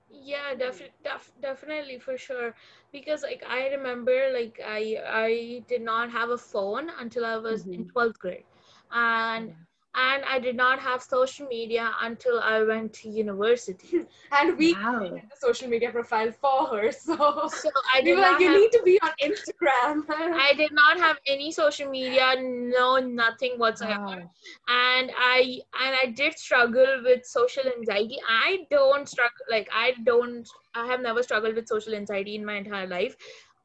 [0.10, 2.54] Yeah definitely def- definitely for sure.
[2.92, 7.68] Because like i remember like i i did not have a phone until i was
[7.72, 7.92] in Mhm.
[7.94, 8.46] 12th grade.
[8.92, 9.52] And
[9.98, 14.98] and i did not have social media until i went to university And we wow
[14.98, 16.92] created the social media profile for her.
[16.92, 17.16] So,
[17.48, 20.04] so i we were like, you have, need to be on Instagram.
[20.46, 24.32] i did not have any social media no nothing whatsoever Wow.
[24.68, 30.48] and i and i did struggle with social anxiety i don't struggle like i don't
[30.76, 33.16] i have never struggled with social anxiety in my entire life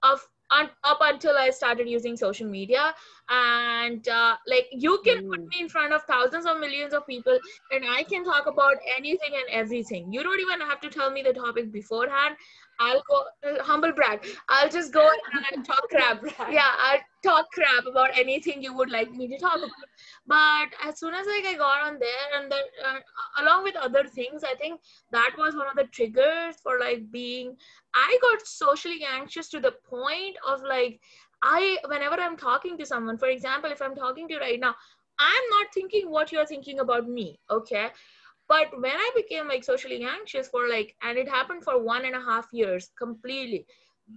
[0.02, 0.26] of
[0.58, 2.94] un- up until I started using social media.
[3.28, 5.52] And uh, like you can put Mm.
[5.52, 7.38] me in front of thousands of millions of people,
[7.70, 10.12] and I can talk about anything and everything.
[10.12, 12.36] You don't even have to tell me the topic beforehand.
[12.82, 14.26] I'll go uh, humble brag.
[14.48, 16.22] I'll just go and I'll talk crap.
[16.50, 19.88] Yeah, I'll talk crap about anything you would like me to talk about.
[20.26, 24.04] But as soon as like I got on there, and then uh, along with other
[24.04, 24.80] things, I think
[25.12, 27.56] that was one of the triggers for like being.
[27.94, 31.00] I got socially anxious to the point of like
[31.42, 34.74] I whenever I'm talking to someone, for example, if I'm talking to you right now,
[35.18, 37.38] I'm not thinking what you're thinking about me.
[37.50, 37.90] Okay
[38.48, 42.14] but when i became like socially anxious for like and it happened for one and
[42.14, 43.66] a half years completely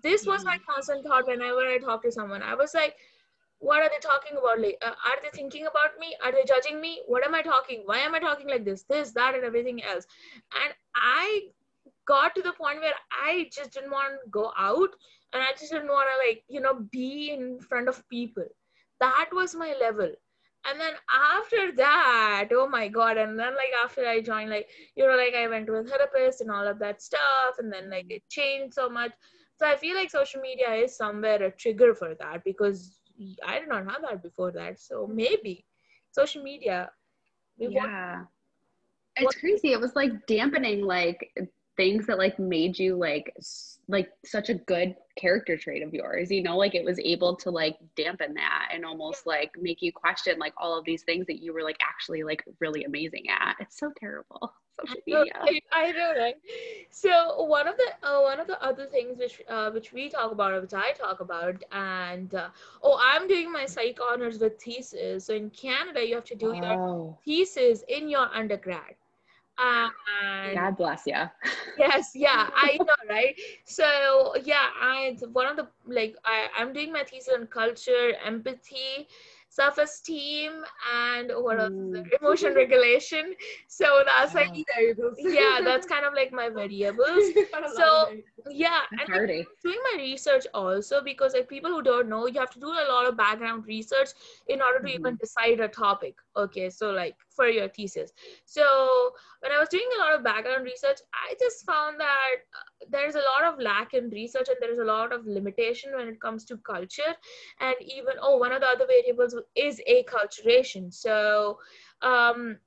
[0.03, 2.41] this was my constant thought whenever i talked to someone.
[2.41, 2.95] I was like
[3.59, 4.59] what are they talking about?
[4.59, 6.15] Like uh, are they thinking about me?
[6.23, 7.01] Are they judging me?
[7.07, 7.83] What am i talking?
[7.85, 8.83] Why am i talking like this?
[8.83, 10.05] This that and everything else.
[10.63, 11.41] And i
[12.05, 14.89] got to the point where i just didn't want to go out
[15.33, 18.45] and i just didn't want to like you know be in front of people.
[18.99, 20.11] That was my level
[20.69, 25.05] and then after that oh my god and then like after i joined like you
[25.07, 28.05] know like i went to a therapist and all of that stuff and then like
[28.09, 29.11] it changed so much.
[29.57, 32.99] So i feel like social media is somewhere a trigger for that because
[33.45, 34.79] i did not have that before that.
[34.79, 35.65] So maybe
[36.11, 36.89] social media
[37.57, 38.23] we want- yeah.
[39.17, 39.71] It's crazy.
[39.71, 41.31] It was like dampening like
[41.77, 46.31] things that like made you like s- like such a good character trait of yours
[46.31, 49.91] you know like it was able to like dampen that and almost like make you
[49.91, 53.55] question like all of these things that you were like actually like really amazing at
[53.59, 56.35] it's so terrible social media I, I know, right?
[56.89, 60.31] So one of the uh, one of the other things which uh, which we talk
[60.31, 62.49] about, or which I talk about, and uh,
[62.83, 65.25] oh, I'm doing my psych honors with thesis.
[65.25, 66.77] So in Canada, you have to do your
[67.25, 68.95] thesis in your undergrad.
[69.57, 71.13] And god bless you
[71.77, 73.35] yes yeah i know right?
[73.65, 79.07] So yeah i one of the like i i'm doing my thesis on culture empathy
[79.55, 80.51] self-esteem
[80.93, 81.71] and what else?
[81.71, 82.05] Mm.
[82.19, 83.33] emotion regulation.
[83.67, 85.17] So that's like variables.
[85.19, 87.23] yeah that's kind of like my variables.
[87.75, 88.09] So,
[88.49, 92.51] yeah and like, doing my research also because like people who don't know you have
[92.51, 94.09] to do a lot of background research
[94.47, 96.69] in order to even decide a topic okay?
[96.69, 98.11] So like for your thesis.
[98.45, 98.65] So
[99.41, 103.15] when i was doing a lot of background research i just found that uh, there's
[103.15, 106.45] a lot of lack in research and there's a lot of limitation when it comes
[106.45, 107.13] to culture.
[107.59, 110.93] And even oh one of the other variables is acculturation.
[110.93, 111.59] So
[112.01, 112.57] um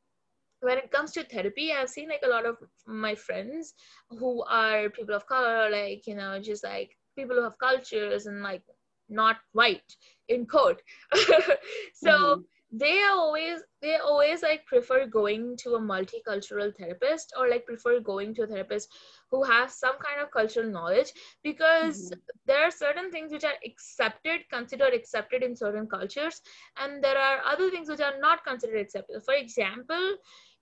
[0.61, 2.57] when it comes to therapy i've seen like a lot of
[2.87, 3.75] my friends
[4.11, 8.43] who are people of color like you know just like people who have cultures and
[8.43, 8.63] like
[9.09, 9.97] not white
[10.29, 10.83] in quote.
[11.95, 12.45] So Mhm.
[12.71, 17.99] They are always they always like prefer going to a multicultural therapist or like prefer
[18.01, 18.89] going to a therapist
[19.31, 21.13] who has some kind of cultural knowledge
[21.43, 22.13] because
[22.47, 26.41] there are certain things which are accepted considered accepted in certain cultures
[26.77, 29.23] and there are other things which are not considered accepted.
[29.25, 30.17] For example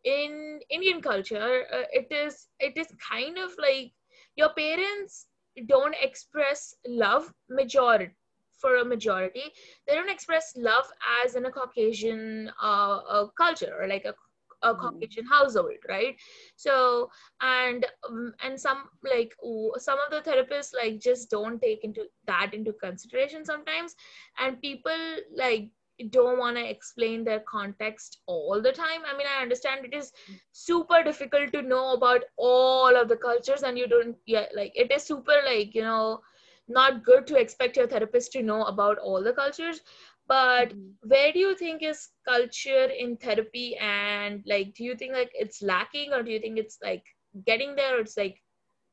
[0.04, 3.92] in indian culture uh, it is it is kind of like
[4.36, 5.26] your parents
[5.68, 8.14] don't express love majority
[8.56, 9.44] for a majority
[9.86, 10.86] they don't express love
[11.24, 14.14] as in a caucasian uh, uh, culture or like a,
[14.62, 14.74] a Mhm.
[14.74, 16.16] caucasian household right?
[16.56, 19.34] So and um, and some like
[19.78, 23.94] some of the therapists like just don't take into that into consideration sometimes.
[24.38, 24.92] And people
[25.36, 25.70] like
[26.10, 29.02] don't want to explain their context all the time.
[29.06, 30.12] I mean i understand it is
[30.52, 34.90] super difficult to know about all of the cultures and you don't yeah like it
[34.92, 36.20] is super like you know
[36.68, 39.80] not good to expect your therapist to know about all the cultures
[40.28, 40.94] but Mhm.
[41.02, 45.62] where do you think is culture in therapy and like do you think like it's
[45.62, 47.04] lacking or do you think it's like
[47.46, 48.42] getting there or it's like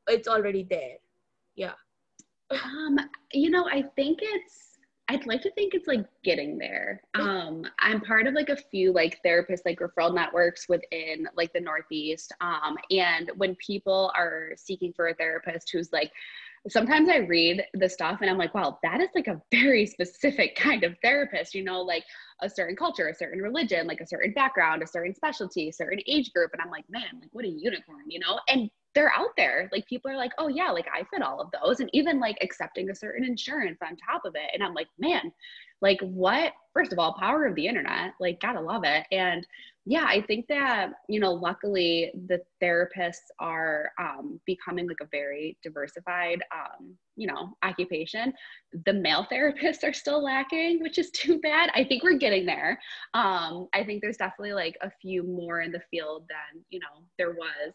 [0.08, 0.96] it's already there
[1.56, 1.74] Yeah.
[2.50, 2.98] Um,
[3.32, 7.02] you know, I think it's I'd like to think it's like getting there.
[7.14, 11.60] Um, I'm part of like a few like therapist like referral networks within like the
[11.60, 12.32] Northeast.
[12.40, 16.10] Um, and when people are seeking for a therapist who's like
[16.68, 20.56] sometimes I read the stuff and I'm like, wow, that is like a very specific
[20.56, 22.04] kind of therapist, you know, like
[22.40, 26.00] a certain culture, a certain religion, like a certain background, a certain specialty, a certain
[26.06, 26.50] age group.
[26.52, 28.40] And I'm like, man, like what a unicorn, you know?
[28.48, 29.68] And they're out there.
[29.72, 31.80] Like people are like, oh yeah, like I fit all of those.
[31.80, 34.50] And even like accepting a certain insurance on top of it.
[34.54, 35.32] And I'm like, man,
[35.82, 36.52] like what?
[36.72, 39.04] First of all, power of the internet, like gotta love it.
[39.12, 39.46] And
[39.86, 45.58] yeah, I think that, you know, luckily the therapists are um, becoming like a very
[45.62, 48.32] diversified um, you know, occupation.
[48.84, 51.70] The male therapists are still lacking, which is too bad.
[51.74, 52.80] I think we're getting there.
[53.14, 57.04] Um, I think there's definitely like a few more in the field than, you know,
[57.18, 57.74] there was.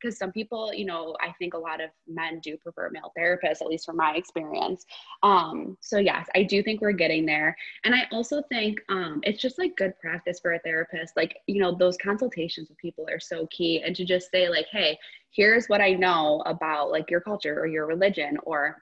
[0.00, 3.12] Because um, some people, you know, I think a lot of men do prefer male
[3.18, 4.84] therapists, at least from my experience.
[5.22, 7.56] Um, so, yes, I do think we're getting there.
[7.84, 11.16] And I also think um, it's just like good practice for a therapist.
[11.16, 13.82] Like, you know, those consultations with people are so key.
[13.84, 14.98] And to just say, like, hey,
[15.30, 18.76] here's what I know about like your culture or your religion or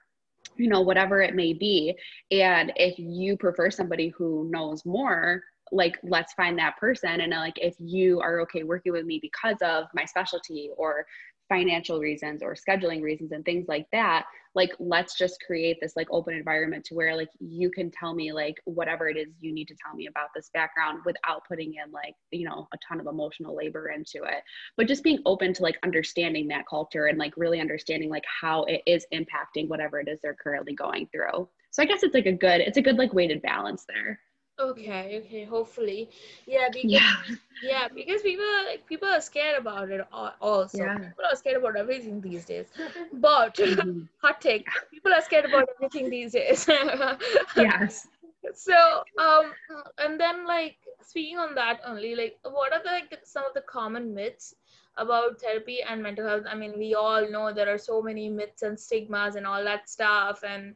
[0.55, 1.95] you know whatever it may be.
[2.31, 5.41] And if you prefer somebody who knows more
[5.71, 7.21] like let's find that person.
[7.21, 11.05] And like if you are okay working with me because of my specialty or
[11.49, 14.25] financial reasons or scheduling reasons and things like that
[14.57, 18.33] like let's just create this like open environment to where like you can tell me
[18.33, 21.91] like whatever it is you need to tell me about this background without putting in
[21.91, 24.43] like you know a ton of emotional labor into it.
[24.75, 28.63] But just being open to like understanding that culture and like really understanding like how
[28.63, 31.47] it is impacting whatever it is they're currently going through.
[31.69, 34.19] So i guess it's like a good it's a good like weighted balance there
[34.59, 36.09] Okay, okay, hopefully.
[36.47, 40.85] Yeah, because yeah yeah, because people like people are scared about it al- also.
[40.85, 41.13] Yeah.
[41.15, 42.71] People are scared about everything these days.
[43.11, 44.07] But Mhm.
[44.21, 46.67] hot take, people are scared about everything these days.
[47.55, 48.07] yes
[48.53, 49.53] so um
[49.99, 53.53] and then like speaking on that only like what are the like the, some of
[53.53, 54.55] the common myths
[54.97, 58.63] about therapy and mental health i mean we all know there are so many myths
[58.63, 60.75] and stigmas and all that stuff and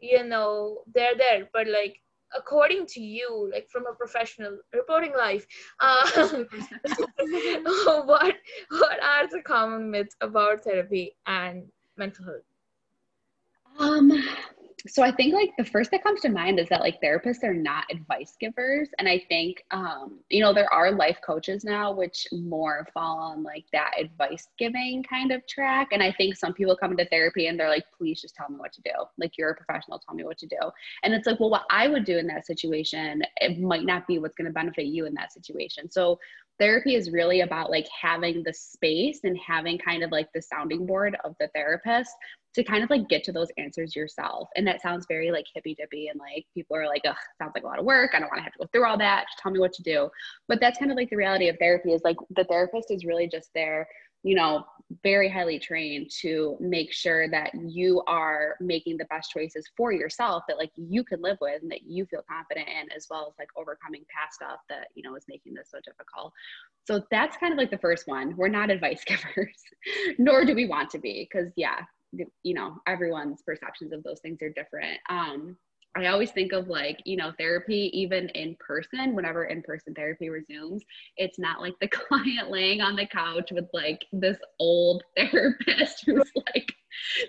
[0.00, 2.01] you know they're there but like
[2.36, 5.46] according to you like from a professional reporting life
[5.80, 6.06] uh,
[8.04, 8.34] what
[8.70, 11.64] what are the common myths about therapy and
[11.96, 12.42] mental health?
[13.78, 14.12] Um,
[14.88, 17.54] so I think like the first that comes to mind is that like therapists are
[17.54, 18.88] not advice givers.
[18.98, 23.42] And I think, um, you know, there are life coaches now, which more fall on
[23.42, 25.88] like that advice giving kind of track.
[25.92, 28.56] And I think some people come into therapy and they're like, please just tell me
[28.56, 28.90] what to do.
[29.18, 30.58] Like you're a professional, tell me what to do.
[31.04, 34.18] And it's like, well, what I would do in that situation, it might not be
[34.18, 35.90] what's going to benefit you in that situation.
[35.90, 36.18] So
[36.58, 40.86] therapy is really about like having the space and having kind of like the sounding
[40.86, 42.10] board of the therapist
[42.54, 44.48] to kind of like get to those answers yourself.
[44.56, 47.64] And that sounds very like hippy dippy and like people are like, oh, sounds like
[47.64, 48.10] a lot of work.
[48.14, 49.24] I don't want to have to go through all that.
[49.28, 50.10] Just tell me what to do.
[50.48, 53.26] But that's kind of like the reality of therapy is like the therapist is really
[53.26, 53.88] just there,
[54.22, 54.64] you know,
[55.02, 60.42] very highly trained to make sure that you are making the best choices for yourself
[60.46, 63.34] that like you can live with and that you feel confident in as well as
[63.38, 66.32] like overcoming past stuff that you know is making this so difficult.
[66.86, 68.36] So that's kind of like the first one.
[68.36, 69.56] We're not advice givers
[70.18, 71.80] nor do we want to be because yeah
[72.42, 74.98] you know everyone's perceptions of those things are different.
[75.08, 75.56] Um
[75.94, 80.30] I always think of like, you know, therapy, even in person, whenever in person therapy
[80.30, 80.82] resumes,
[81.16, 86.30] it's not like the client laying on the couch with like this old therapist who's
[86.36, 86.72] like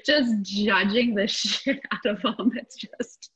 [0.05, 2.51] just judging the shit out of them.
[2.55, 3.31] It's just,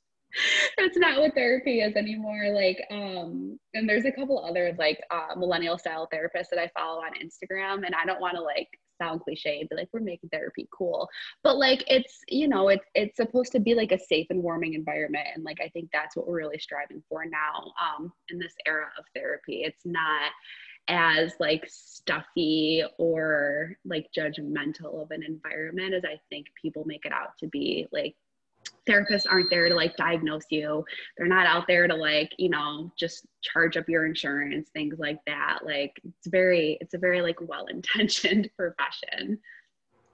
[0.77, 2.49] that's not what therapy is anymore.
[2.53, 7.01] Like, um, and there's a couple other like uh, millennial style therapists that I follow
[7.01, 8.69] on Instagram, and I don't want to like
[9.01, 11.09] sound cliche and be like we're making therapy cool.
[11.43, 14.73] But like it's you know it's it's supposed to be like a safe and warming
[14.73, 18.53] environment and like i think that's what we're really striving for now um in this
[18.65, 19.63] era of therapy.
[19.63, 20.31] It's not
[20.89, 27.11] as like stuffy or like judgmental of an environment as i think people make it
[27.11, 28.15] out to be like
[28.87, 30.83] therapists aren't there to like diagnose you.
[31.17, 35.19] They're not out there to like you know just charge up your insurance things like
[35.27, 35.59] that.
[35.65, 39.39] Like it's very it's a very like well intentioned profession.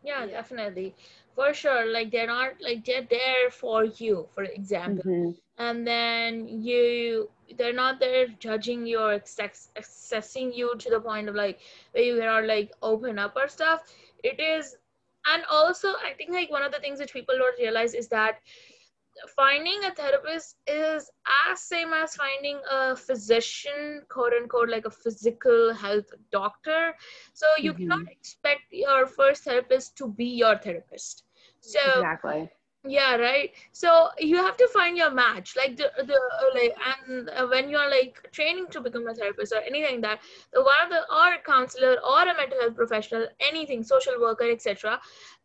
[0.03, 0.95] Yeah definitely.
[1.35, 1.85] For sure.
[1.91, 5.03] Like they're not like they're there for you for example.
[5.05, 5.35] Mhm.
[5.57, 11.29] and then you they're not there judging you or access, accessing you to the point
[11.29, 11.59] of like
[11.91, 13.81] where you cannot like open up or stuff.
[14.23, 14.77] It is
[15.27, 18.39] and also i think like one of the things which people don't realize is that
[19.35, 21.09] finding a therapist is
[21.49, 26.93] as same as finding a physician quote unquote like a physical health doctor.
[27.33, 27.73] So you Mhm.
[27.73, 31.23] cannot expect your first therapist to be your therapist.
[31.59, 32.51] So exactly
[32.87, 33.51] yeah right.
[33.71, 35.55] So you have to find your match.
[35.57, 36.75] Like the the uh, like
[37.07, 40.19] and uh, when you're like training to become a therapist or anything that
[40.53, 44.49] the one of the or a counselor or a mental health professional anything social worker
[44.49, 44.99] etc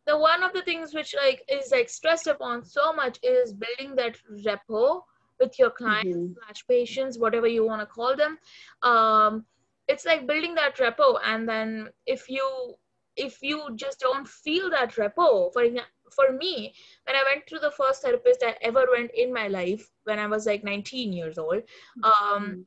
[0.06, 3.94] the one of the things which like is like stressed upon so much is building
[3.96, 5.02] that rapport
[5.40, 6.36] with your clients Mhm.
[6.38, 8.38] slash patients whatever you want to call them.
[8.82, 9.44] Um
[9.88, 11.20] it's like building that rapport.
[11.24, 12.74] And then if you
[13.16, 16.74] if you just don't feel that rapport for example for me
[17.06, 20.26] when i went to the first therapist i ever went in my life when i
[20.26, 21.62] was like 19 years old
[22.02, 22.64] um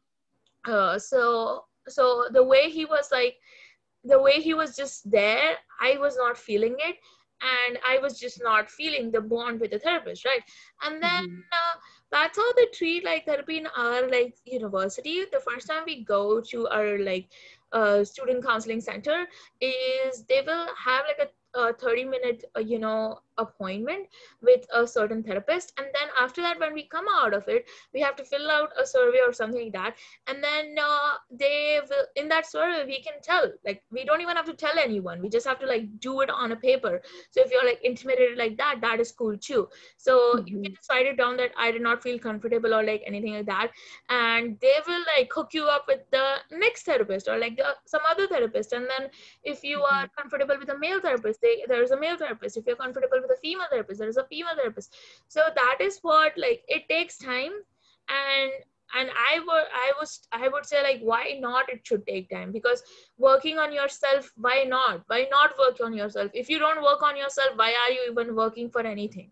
[0.68, 3.36] uh, so so the way he was like
[4.04, 6.96] the way he was just there i was not feeling it
[7.42, 10.42] and i was just not feeling the bond with the therapist right
[10.84, 11.44] and then Mhm.
[11.60, 11.76] uh,
[12.12, 16.42] that's how they treat like therapy in our like university the first time we go
[16.42, 17.28] to our like
[17.74, 19.26] uh, student counseling center
[19.62, 24.08] is they will have like a, a 30 minute uh, you know appointment
[24.42, 25.74] with a certain therapist.
[25.78, 28.70] And then after that when we come out of it we have to fill out
[28.82, 29.96] a survey or something like that.
[30.28, 34.36] And then uh, they will in that survey we can tell like we don't even
[34.36, 35.22] have to tell anyone.
[35.22, 37.02] We just have to like do it on a paper.
[37.32, 39.68] So if you're like intimidated like that that is cool too.
[39.98, 43.04] So you can just write it down that i did not feel comfortable or like
[43.06, 43.72] anything like that.
[44.10, 48.02] And they will like hook you up with the next therapist or like the, some
[48.10, 48.74] other therapist.
[48.74, 49.10] And then
[49.44, 52.58] if you are comfortable with a male therapist they, there is a male therapist.
[52.58, 54.96] If you're comfortable with a female therapist there is a female therapist.
[55.28, 57.52] So that is what like it takes time
[58.10, 58.52] and
[58.96, 62.52] and i would i was i would say like why not it should take time?
[62.52, 62.84] Because
[63.18, 65.04] working on yourself why not?
[65.08, 66.32] Why not work on yourself?
[66.34, 69.32] If you don't work on yourself why are you even working for anything?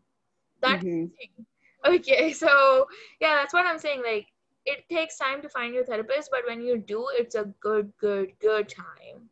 [0.61, 1.11] That's Mhm.
[1.19, 1.45] thing.
[1.85, 2.87] okay so
[3.21, 4.01] yeah that's what i'm saying.
[4.05, 4.27] Like
[4.65, 8.33] it takes time to find your therapist but when you do it's a good good
[8.39, 9.28] good time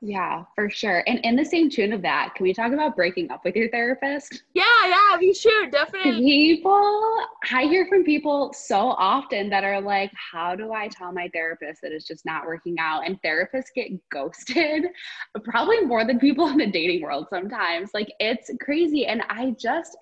[0.00, 1.02] Yeah, for sure.
[1.06, 3.68] And in the same tune of that, can we talk about breaking up with your
[3.70, 4.42] therapist?
[4.54, 7.18] yeah yeah we should definitely People,
[7.52, 11.82] I hear from people so often that are like, How do I tell my therapist
[11.82, 13.06] that it's just not working out?
[13.06, 14.86] And therapists get ghosted
[15.44, 17.90] probably more than people in the dating world sometimes.
[17.92, 19.06] Like, it's crazy.
[19.06, 19.96] And I just,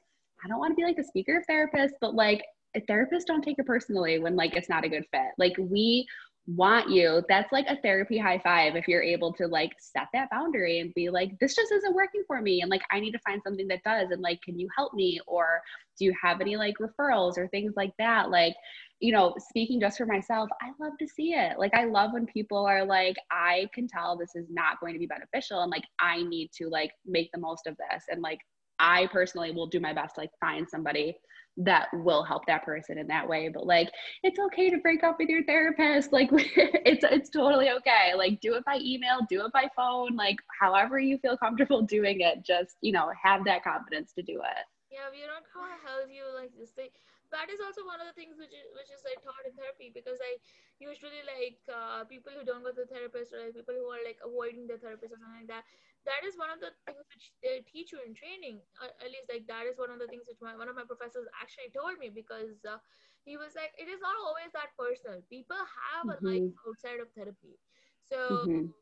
[0.44, 2.42] I don't want to be like a speaker of therapists, but like,
[2.88, 5.32] therapists don't take it personally when like it's not a good fit.
[5.38, 6.06] Like, we
[6.46, 10.28] want you that's like a therapy high five if you're able to like set that
[10.30, 13.18] boundary and be like this just isn't working for me and like i need to
[13.20, 15.20] find something that does and like can you help me?
[15.26, 15.60] or
[15.98, 17.36] do you have any like referrals?
[17.36, 18.54] or things like that like
[19.00, 21.58] you know speaking just for myself i love to see it.
[21.58, 24.98] Like i love when people are like i can tell this is not going to
[24.98, 28.40] be beneficial and like i need to like make the most of this and like
[28.80, 31.16] i personally will do my best to like find somebody
[31.56, 33.90] that will help that person in that way but like
[34.22, 38.54] it's okay to break up with your therapist like it's it's totally okay like do
[38.54, 42.76] it by email do it by phone like however you feel comfortable doing it just
[42.80, 44.64] you know have that confidence to do it.
[44.90, 46.88] Yeah we don't know how to help you like this thing
[47.30, 49.90] that is also one of the things which is which is like taught in therapy
[49.94, 50.34] because i
[50.80, 54.02] usually like uh, people who don't go to the therapist or like people who are
[54.04, 55.64] like avoiding the therapist or something like that
[56.08, 58.60] that is one of the things which they teach you in training.
[58.80, 60.86] Uh, at least like that is one of the things which my, one of my
[60.88, 62.78] professors actually told me because uh,
[63.24, 65.20] he was like it is not always that personal.
[65.30, 67.58] People have a life outside of therapy.
[68.02, 68.72] So Mhm.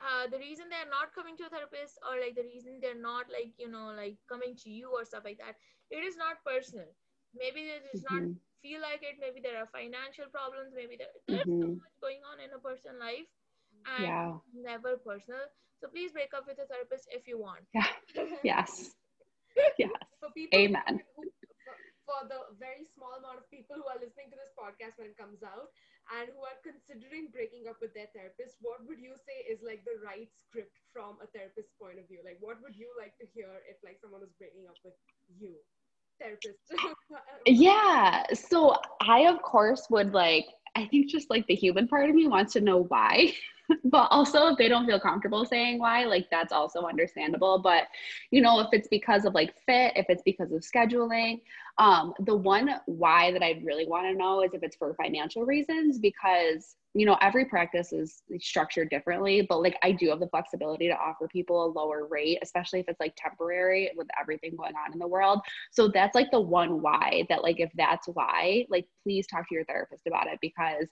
[0.00, 3.26] uh, the reason they're not coming to a therapist or like the reason they're not
[3.30, 5.56] like you know like coming to you or stuff like that
[5.90, 6.88] it is not personal.
[7.34, 8.22] Maybe they just not.
[8.64, 11.80] Feel like it maybe there are financial problems maybe there, there's so Mhm.
[11.84, 13.28] much going on in a person's life
[13.86, 14.40] and Yeah.
[14.56, 15.44] never personal
[15.80, 17.86] so please break up with a therapist if you want Yeah.
[18.44, 18.94] Yes.
[19.78, 19.90] Yes.
[20.20, 21.02] for people Amen.
[21.16, 21.22] who,
[21.64, 25.12] for, for the very small amount of people who are listening to this podcast when
[25.12, 25.70] it comes out
[26.18, 29.84] and who are considering breaking up with their therapist what would you say is like
[29.86, 33.26] the right script from a therapist's point of view like what would you like to
[33.30, 34.96] hear if like someone was breaking up with
[35.28, 35.56] you
[36.20, 36.58] therapist
[37.46, 38.24] Yeah.
[38.32, 40.46] So I, of course, would like,
[40.76, 43.34] I think just like the human part of me wants to know why.
[43.84, 47.58] but also, if they don't feel comfortable saying why, like that's also understandable.
[47.58, 47.84] But,
[48.30, 51.40] you know, if it's because of like fit, if it's because of scheduling,
[51.78, 55.44] um, the one why that I'd really want to know is if it's for financial
[55.44, 59.44] reasons, because, you know, every practice is structured differently.
[59.48, 62.88] But like, I do have the flexibility to offer people a lower rate, especially if
[62.88, 65.40] it's like temporary with everything going on in the world.
[65.72, 69.54] So that's like the one why that like if that's why, like please talk to
[69.54, 70.86] your therapist about it because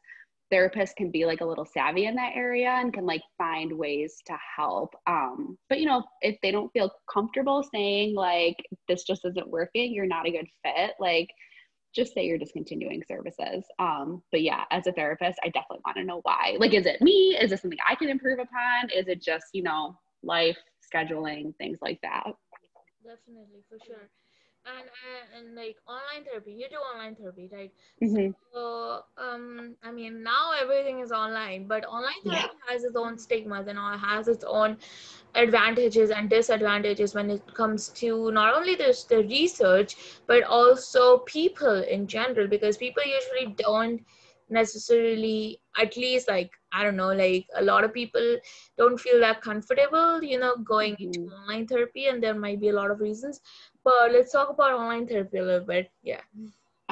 [0.53, 4.23] therapists can be like a little savvy in that area and can like find ways
[4.27, 4.95] to help.
[5.07, 8.57] Um, but you know, if they don't feel comfortable saying like
[8.89, 11.29] this just isn't working, you're not a good fit, like
[11.95, 13.65] just say you're discontinuing services.
[13.79, 16.57] Um, but yeah, as a therapist, I definitely want to know why.
[16.59, 17.37] Like, is it me?
[17.39, 18.89] Is this something I can improve upon?
[18.97, 20.57] Is it just, you know, life,
[20.91, 22.33] scheduling, things like that?
[23.03, 24.09] definitely for sure
[24.67, 28.35] and uh, and like online therapy you do online therapy right Mhm.
[28.53, 33.67] so um i mean now everything is online but online therapy has its own stigmas
[33.67, 34.77] and all has its own
[35.35, 39.97] advantages and disadvantages when it comes to not only this the research
[40.27, 44.01] but also people in general because people usually don't
[44.51, 48.37] necessarily at least like i don't know like a lot of people
[48.77, 51.33] don't feel that comfortable you know going into Mhm.
[51.41, 53.41] online therapy and there might be a lot of reasons
[53.85, 56.21] but let's talk about online therapy a little bit yeah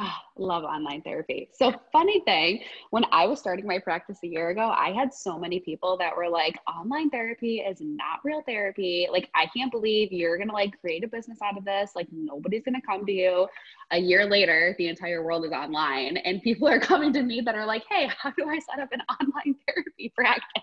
[0.03, 1.51] Ah, love online therapy.
[1.53, 5.39] So, funny thing, when I was starting my practice a year ago, I had so
[5.39, 9.09] many people that were like, online therapy is not real therapy.
[9.13, 11.91] Like, I can't believe you're going to like create a business out of this.
[11.95, 13.47] Like, nobody's going to come to you.
[13.91, 17.55] A year later, the entire world is online, and people are coming to me that
[17.55, 20.63] are like, hey, how do I set up an online therapy practice?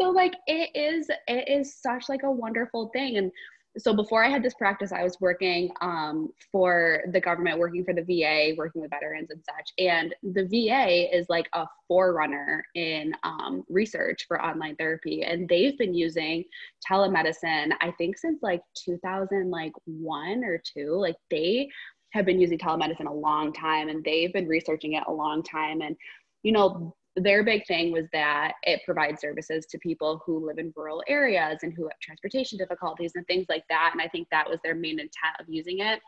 [0.00, 3.18] So, like, it is, it is such like a wonderful thing.
[3.18, 3.30] And
[3.76, 7.94] so before I had this practice, I was working um, for the government, working for
[7.94, 9.72] the VA, working with veterans and such.
[9.78, 15.76] And the VA is like a forerunner in um, research for online therapy, and they've
[15.78, 16.44] been using
[16.90, 17.72] telemedicine.
[17.80, 20.94] I think since like 2001 or two.
[20.98, 21.68] Like they
[22.10, 25.82] have been using telemedicine a long time, and they've been researching it a long time.
[25.82, 25.96] And
[26.42, 30.72] you know, their big thing was that it provides services to people who live in
[30.76, 33.90] rural areas and who have transportation difficulties and things like that.
[33.92, 36.00] And I think that was their main intent of using it.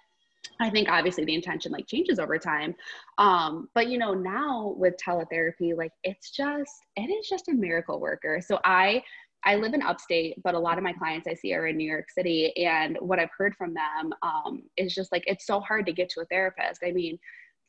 [0.61, 2.75] I think obviously the intention like changes over time.
[3.19, 8.01] Um, but you know, now with teletherapy, like it's just, it is just a miracle
[8.01, 8.41] worker.
[8.45, 9.03] So I,
[9.45, 11.91] I live in upstate, but a lot of my clients I see are in New
[11.91, 12.55] York City.
[12.57, 16.11] And what I've heard from them um, is just like, it's so hard to get
[16.11, 16.83] to a therapist.
[16.85, 17.19] I mean,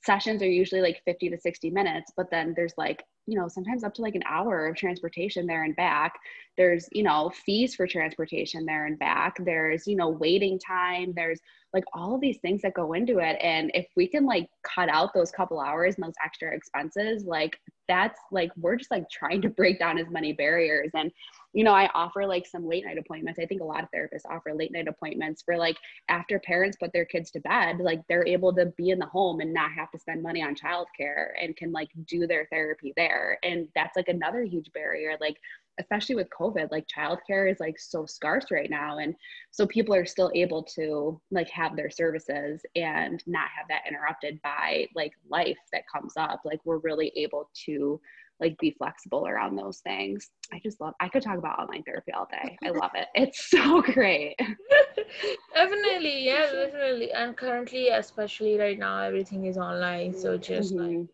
[0.06, 3.86] sessions are usually like 50 to 60 minutes but then there's like you know sometimes
[3.86, 6.20] up to like an hour of transportation there and back.
[6.58, 9.38] There's you know fees for transportation there and back.
[9.40, 11.14] There's you know waiting time.
[11.16, 11.40] There's
[11.74, 13.38] like all of these things that go into it.
[13.42, 17.58] And if we can like cut out those couple hours and those extra expenses like
[17.88, 20.92] that's like we're just like trying to break down as many barriers.
[20.94, 21.12] And
[21.54, 23.40] you know i offer like some late night appointments.
[23.40, 25.78] I think a lot of therapists offer late night appointments for like
[26.10, 29.40] after parents put their kids to bed like they're able to be in the home
[29.40, 33.21] and not have to spend money on childcare and can like do their therapy there
[33.44, 35.38] and that's like another huge barrier like
[35.80, 39.00] especially with COVID, like childcare is like so scarce right now.
[39.00, 39.16] And
[39.52, 44.42] so people are still able to like have their services and not have that interrupted
[44.44, 46.42] by like life that comes up.
[46.46, 48.00] Like we're really able to
[48.40, 50.32] like be flexible around those things.
[50.52, 52.58] I just love I could talk about online therapy all day.
[52.64, 53.08] I love it.
[53.14, 54.36] It's so great.
[55.54, 57.12] definitely, yeah, definitely.
[57.12, 60.14] And currently, especially right now, everything is online.
[60.14, 60.98] So just mm-hmm.
[60.98, 61.08] like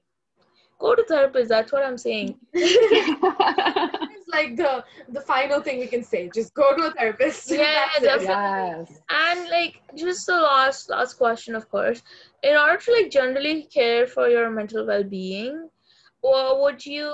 [0.79, 1.49] go to therapist.
[1.49, 2.35] That's what I'm saying.
[2.53, 6.29] it's like the the final thing we can say.
[6.33, 7.51] Just go to a therapist.
[7.51, 8.27] Yeah, definitely.
[8.27, 8.99] Yes.
[9.09, 12.01] And like just the last last question, of course.
[12.43, 15.69] In order to like generally care for your mental well being,
[16.21, 17.13] what would you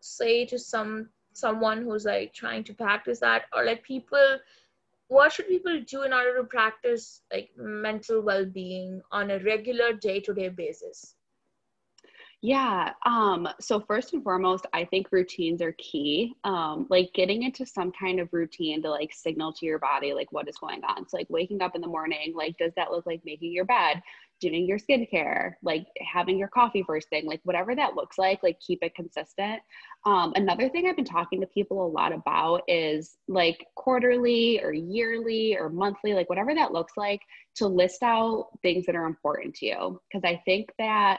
[0.00, 4.38] say to some someone who's like trying to practice that or like people
[5.08, 10.48] what should people do in order to practice like mental well-being on a regular day-to-day
[10.48, 11.15] basis
[12.46, 12.92] yeah.
[13.04, 16.32] Um, so first and foremost, I think routines are key.
[16.44, 20.30] Um, like getting into some kind of routine to like signal to your body like
[20.30, 21.08] what is going on.
[21.08, 24.00] So like waking up in the morning, like does that look like making your bed,
[24.40, 28.60] doing your skincare, like having your coffee first thing, like whatever that looks like, like
[28.60, 29.60] keep it consistent.
[30.04, 34.72] Um, another thing I've been talking to people a lot about is like quarterly or
[34.72, 37.22] yearly or monthly, like whatever that looks like,
[37.56, 40.00] to list out things that are important to you.
[40.08, 41.18] Because I think that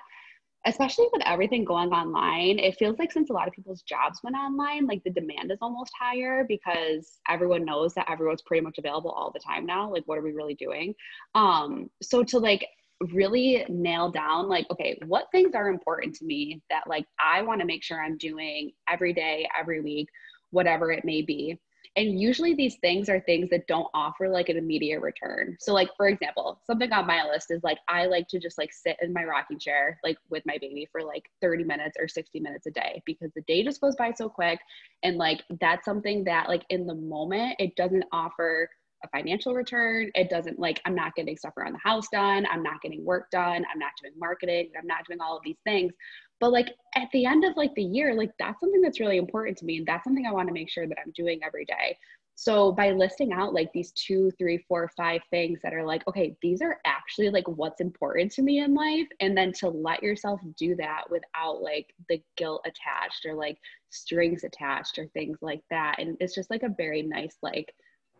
[0.67, 4.35] especially with everything going online, it feels like since a lot of people's jobs went
[4.35, 9.11] online, like the demand is almost higher because everyone knows that everyone's pretty much available
[9.11, 9.89] all the time now.
[9.89, 10.93] Like, what are we really doing?
[11.35, 12.67] Um, so to like
[13.11, 17.61] really nail down like okay what things are important to me that like i want
[17.61, 20.09] to make sure i'm doing every day every week
[20.49, 21.59] whatever it may be
[21.97, 25.57] and usually these things are things that don't offer like an immediate return.
[25.59, 28.71] So like for example, something on my list is like I like to just like
[28.71, 32.39] sit in my rocking chair like with my baby for like 30 minutes or 60
[32.39, 34.59] minutes a day because the day just goes by so quick
[35.03, 38.69] and like that's something that like in the moment it doesn't offer
[39.03, 40.09] a financial return.
[40.15, 42.45] It doesn't like I'm not getting stuff around the house done.
[42.51, 43.65] I'm not getting work done.
[43.71, 44.71] I'm not doing marketing.
[44.77, 45.93] I'm not doing all of these things.
[46.39, 49.57] But like at the end of like the year, like that's something that's really important
[49.59, 49.77] to me.
[49.77, 51.97] And that's something I want to make sure that I'm doing every day.
[52.35, 56.35] So by listing out like these two, three, four, five things that are like, okay,
[56.43, 59.07] these are actually like what's important to me in life.
[59.19, 63.57] And then to let yourself do that without like the guilt attached or like
[63.89, 65.95] strings attached or things like that.
[65.97, 67.73] And it's just like a very nice, like,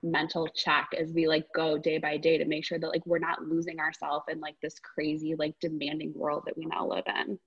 [0.03, 3.17] mental check as we like go day by day to make sure that like we're
[3.17, 7.37] not losing ourselves in like this crazy like demanding world that we now live in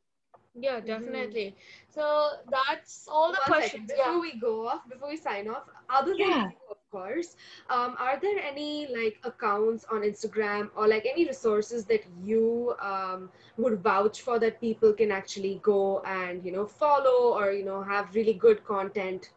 [0.55, 0.87] yeah mm-hmm.
[0.87, 2.01] definitely mm-hmm.
[2.01, 4.21] so that's all the One questions second, before yeah.
[4.21, 6.45] we go off before we sign off other than yeah.
[6.45, 7.37] you, of course
[7.69, 13.31] um, are there any like accounts on instagram or like any resources that you um,
[13.59, 17.83] would vouch for that people can actually go and you know follow or you know
[17.83, 19.31] have really good content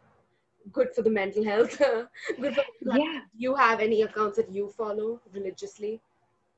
[0.72, 1.78] good for the mental health
[2.40, 6.00] good for, like, yeah you have any accounts that you follow religiously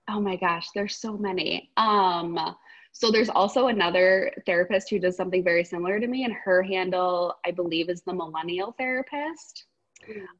[0.08, 2.56] oh my gosh there's so many um
[2.98, 7.34] So there's also another therapist who does something very similar to me, and her handle,
[7.44, 9.66] I believe, is the Millennial Therapist.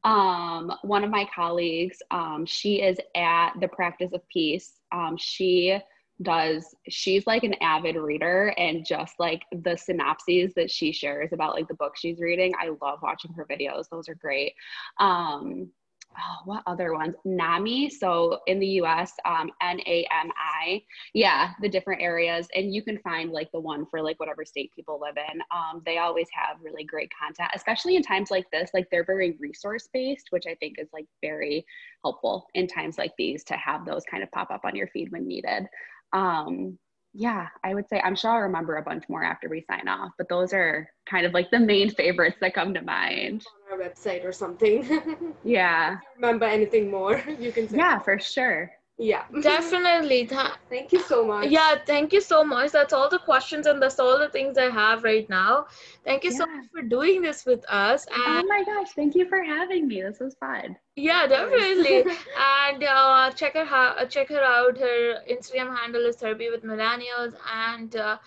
[0.03, 4.79] Um, one of my colleagues, um, she is at the Practice of Peace.
[4.91, 5.79] Um, she
[6.23, 11.53] does she's like an avid reader and just like the synopses that she shares about
[11.53, 14.53] like the book she's reading i love watching her videos those are great
[14.99, 15.69] um
[16.17, 17.15] oh, what other ones?
[17.25, 17.89] NAMI.
[17.89, 20.81] So in the US, um, N A M I.
[21.13, 22.47] Yeah, the different areas.
[22.55, 25.41] And you can find like the one for like whatever state people live in.
[25.51, 28.71] Um, they always have really great content, especially in times like this.
[28.73, 31.65] Like they're very resource based, which I think is like very
[32.03, 35.11] helpful in times like these to have those kind of pop up on your feed
[35.11, 35.67] when needed.
[36.13, 36.77] Um,
[37.17, 40.11] yeah, I would say I'm sure I'll remember a bunch more after we sign off,
[40.19, 43.43] but those are kind of like the main favorites that come to mind.
[43.71, 45.33] On our website or something.
[45.43, 45.97] yeah.
[46.15, 47.77] remember anything more, you can say.
[47.77, 48.71] Yeah, for sure.
[48.97, 49.23] Yeah.
[49.41, 50.25] Definitely.
[50.27, 51.47] Th- Thank you so much.
[51.49, 52.71] yeah, thank you so much.
[52.71, 55.65] That's all the questions and that's all the things I have right now.
[56.03, 58.05] Thank you so much for doing this with us.
[58.11, 60.01] Oh my gosh, thank you for having me.
[60.01, 60.75] This was fun.
[60.95, 62.05] yeah, definitely.
[62.71, 64.77] and uh, check her ha- uh, check her out.
[64.77, 68.17] Her Instagram handle is therapy with millennials, and uh,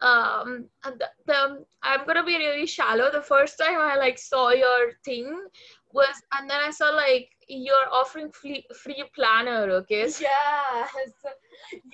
[0.00, 3.10] um, the, the I'm gonna be really shallow.
[3.10, 5.28] The first time I like saw your thing
[5.92, 9.70] was, and then I saw like you're offering free free planner.
[9.82, 10.24] Okay, so,
[10.64, 10.90] Yes.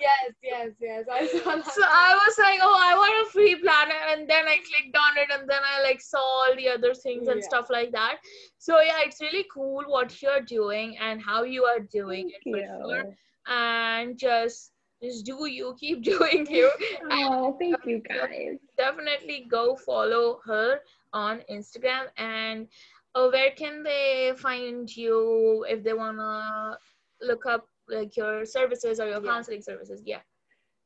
[0.01, 1.05] Yes, yes, yes.
[1.11, 1.65] I saw that.
[1.65, 5.17] so I was like, oh, I want a free planner, and then I clicked on
[5.17, 7.47] it, and then I like saw all the other things and Yeah.
[7.47, 8.17] stuff like that.
[8.57, 12.69] So yeah, it's really cool what you're doing and how you are doing Thank it
[12.77, 13.15] for sure.
[13.47, 14.71] and just
[15.01, 16.69] just do you keep doing you
[17.11, 18.57] Oh, thank you guys.
[18.77, 20.79] definitely go follow her
[21.13, 22.67] on instagram and
[23.15, 26.77] uh, where can they find you if they want to
[27.25, 29.31] look up like your services or your Yeah.
[29.31, 30.19] counseling services yeah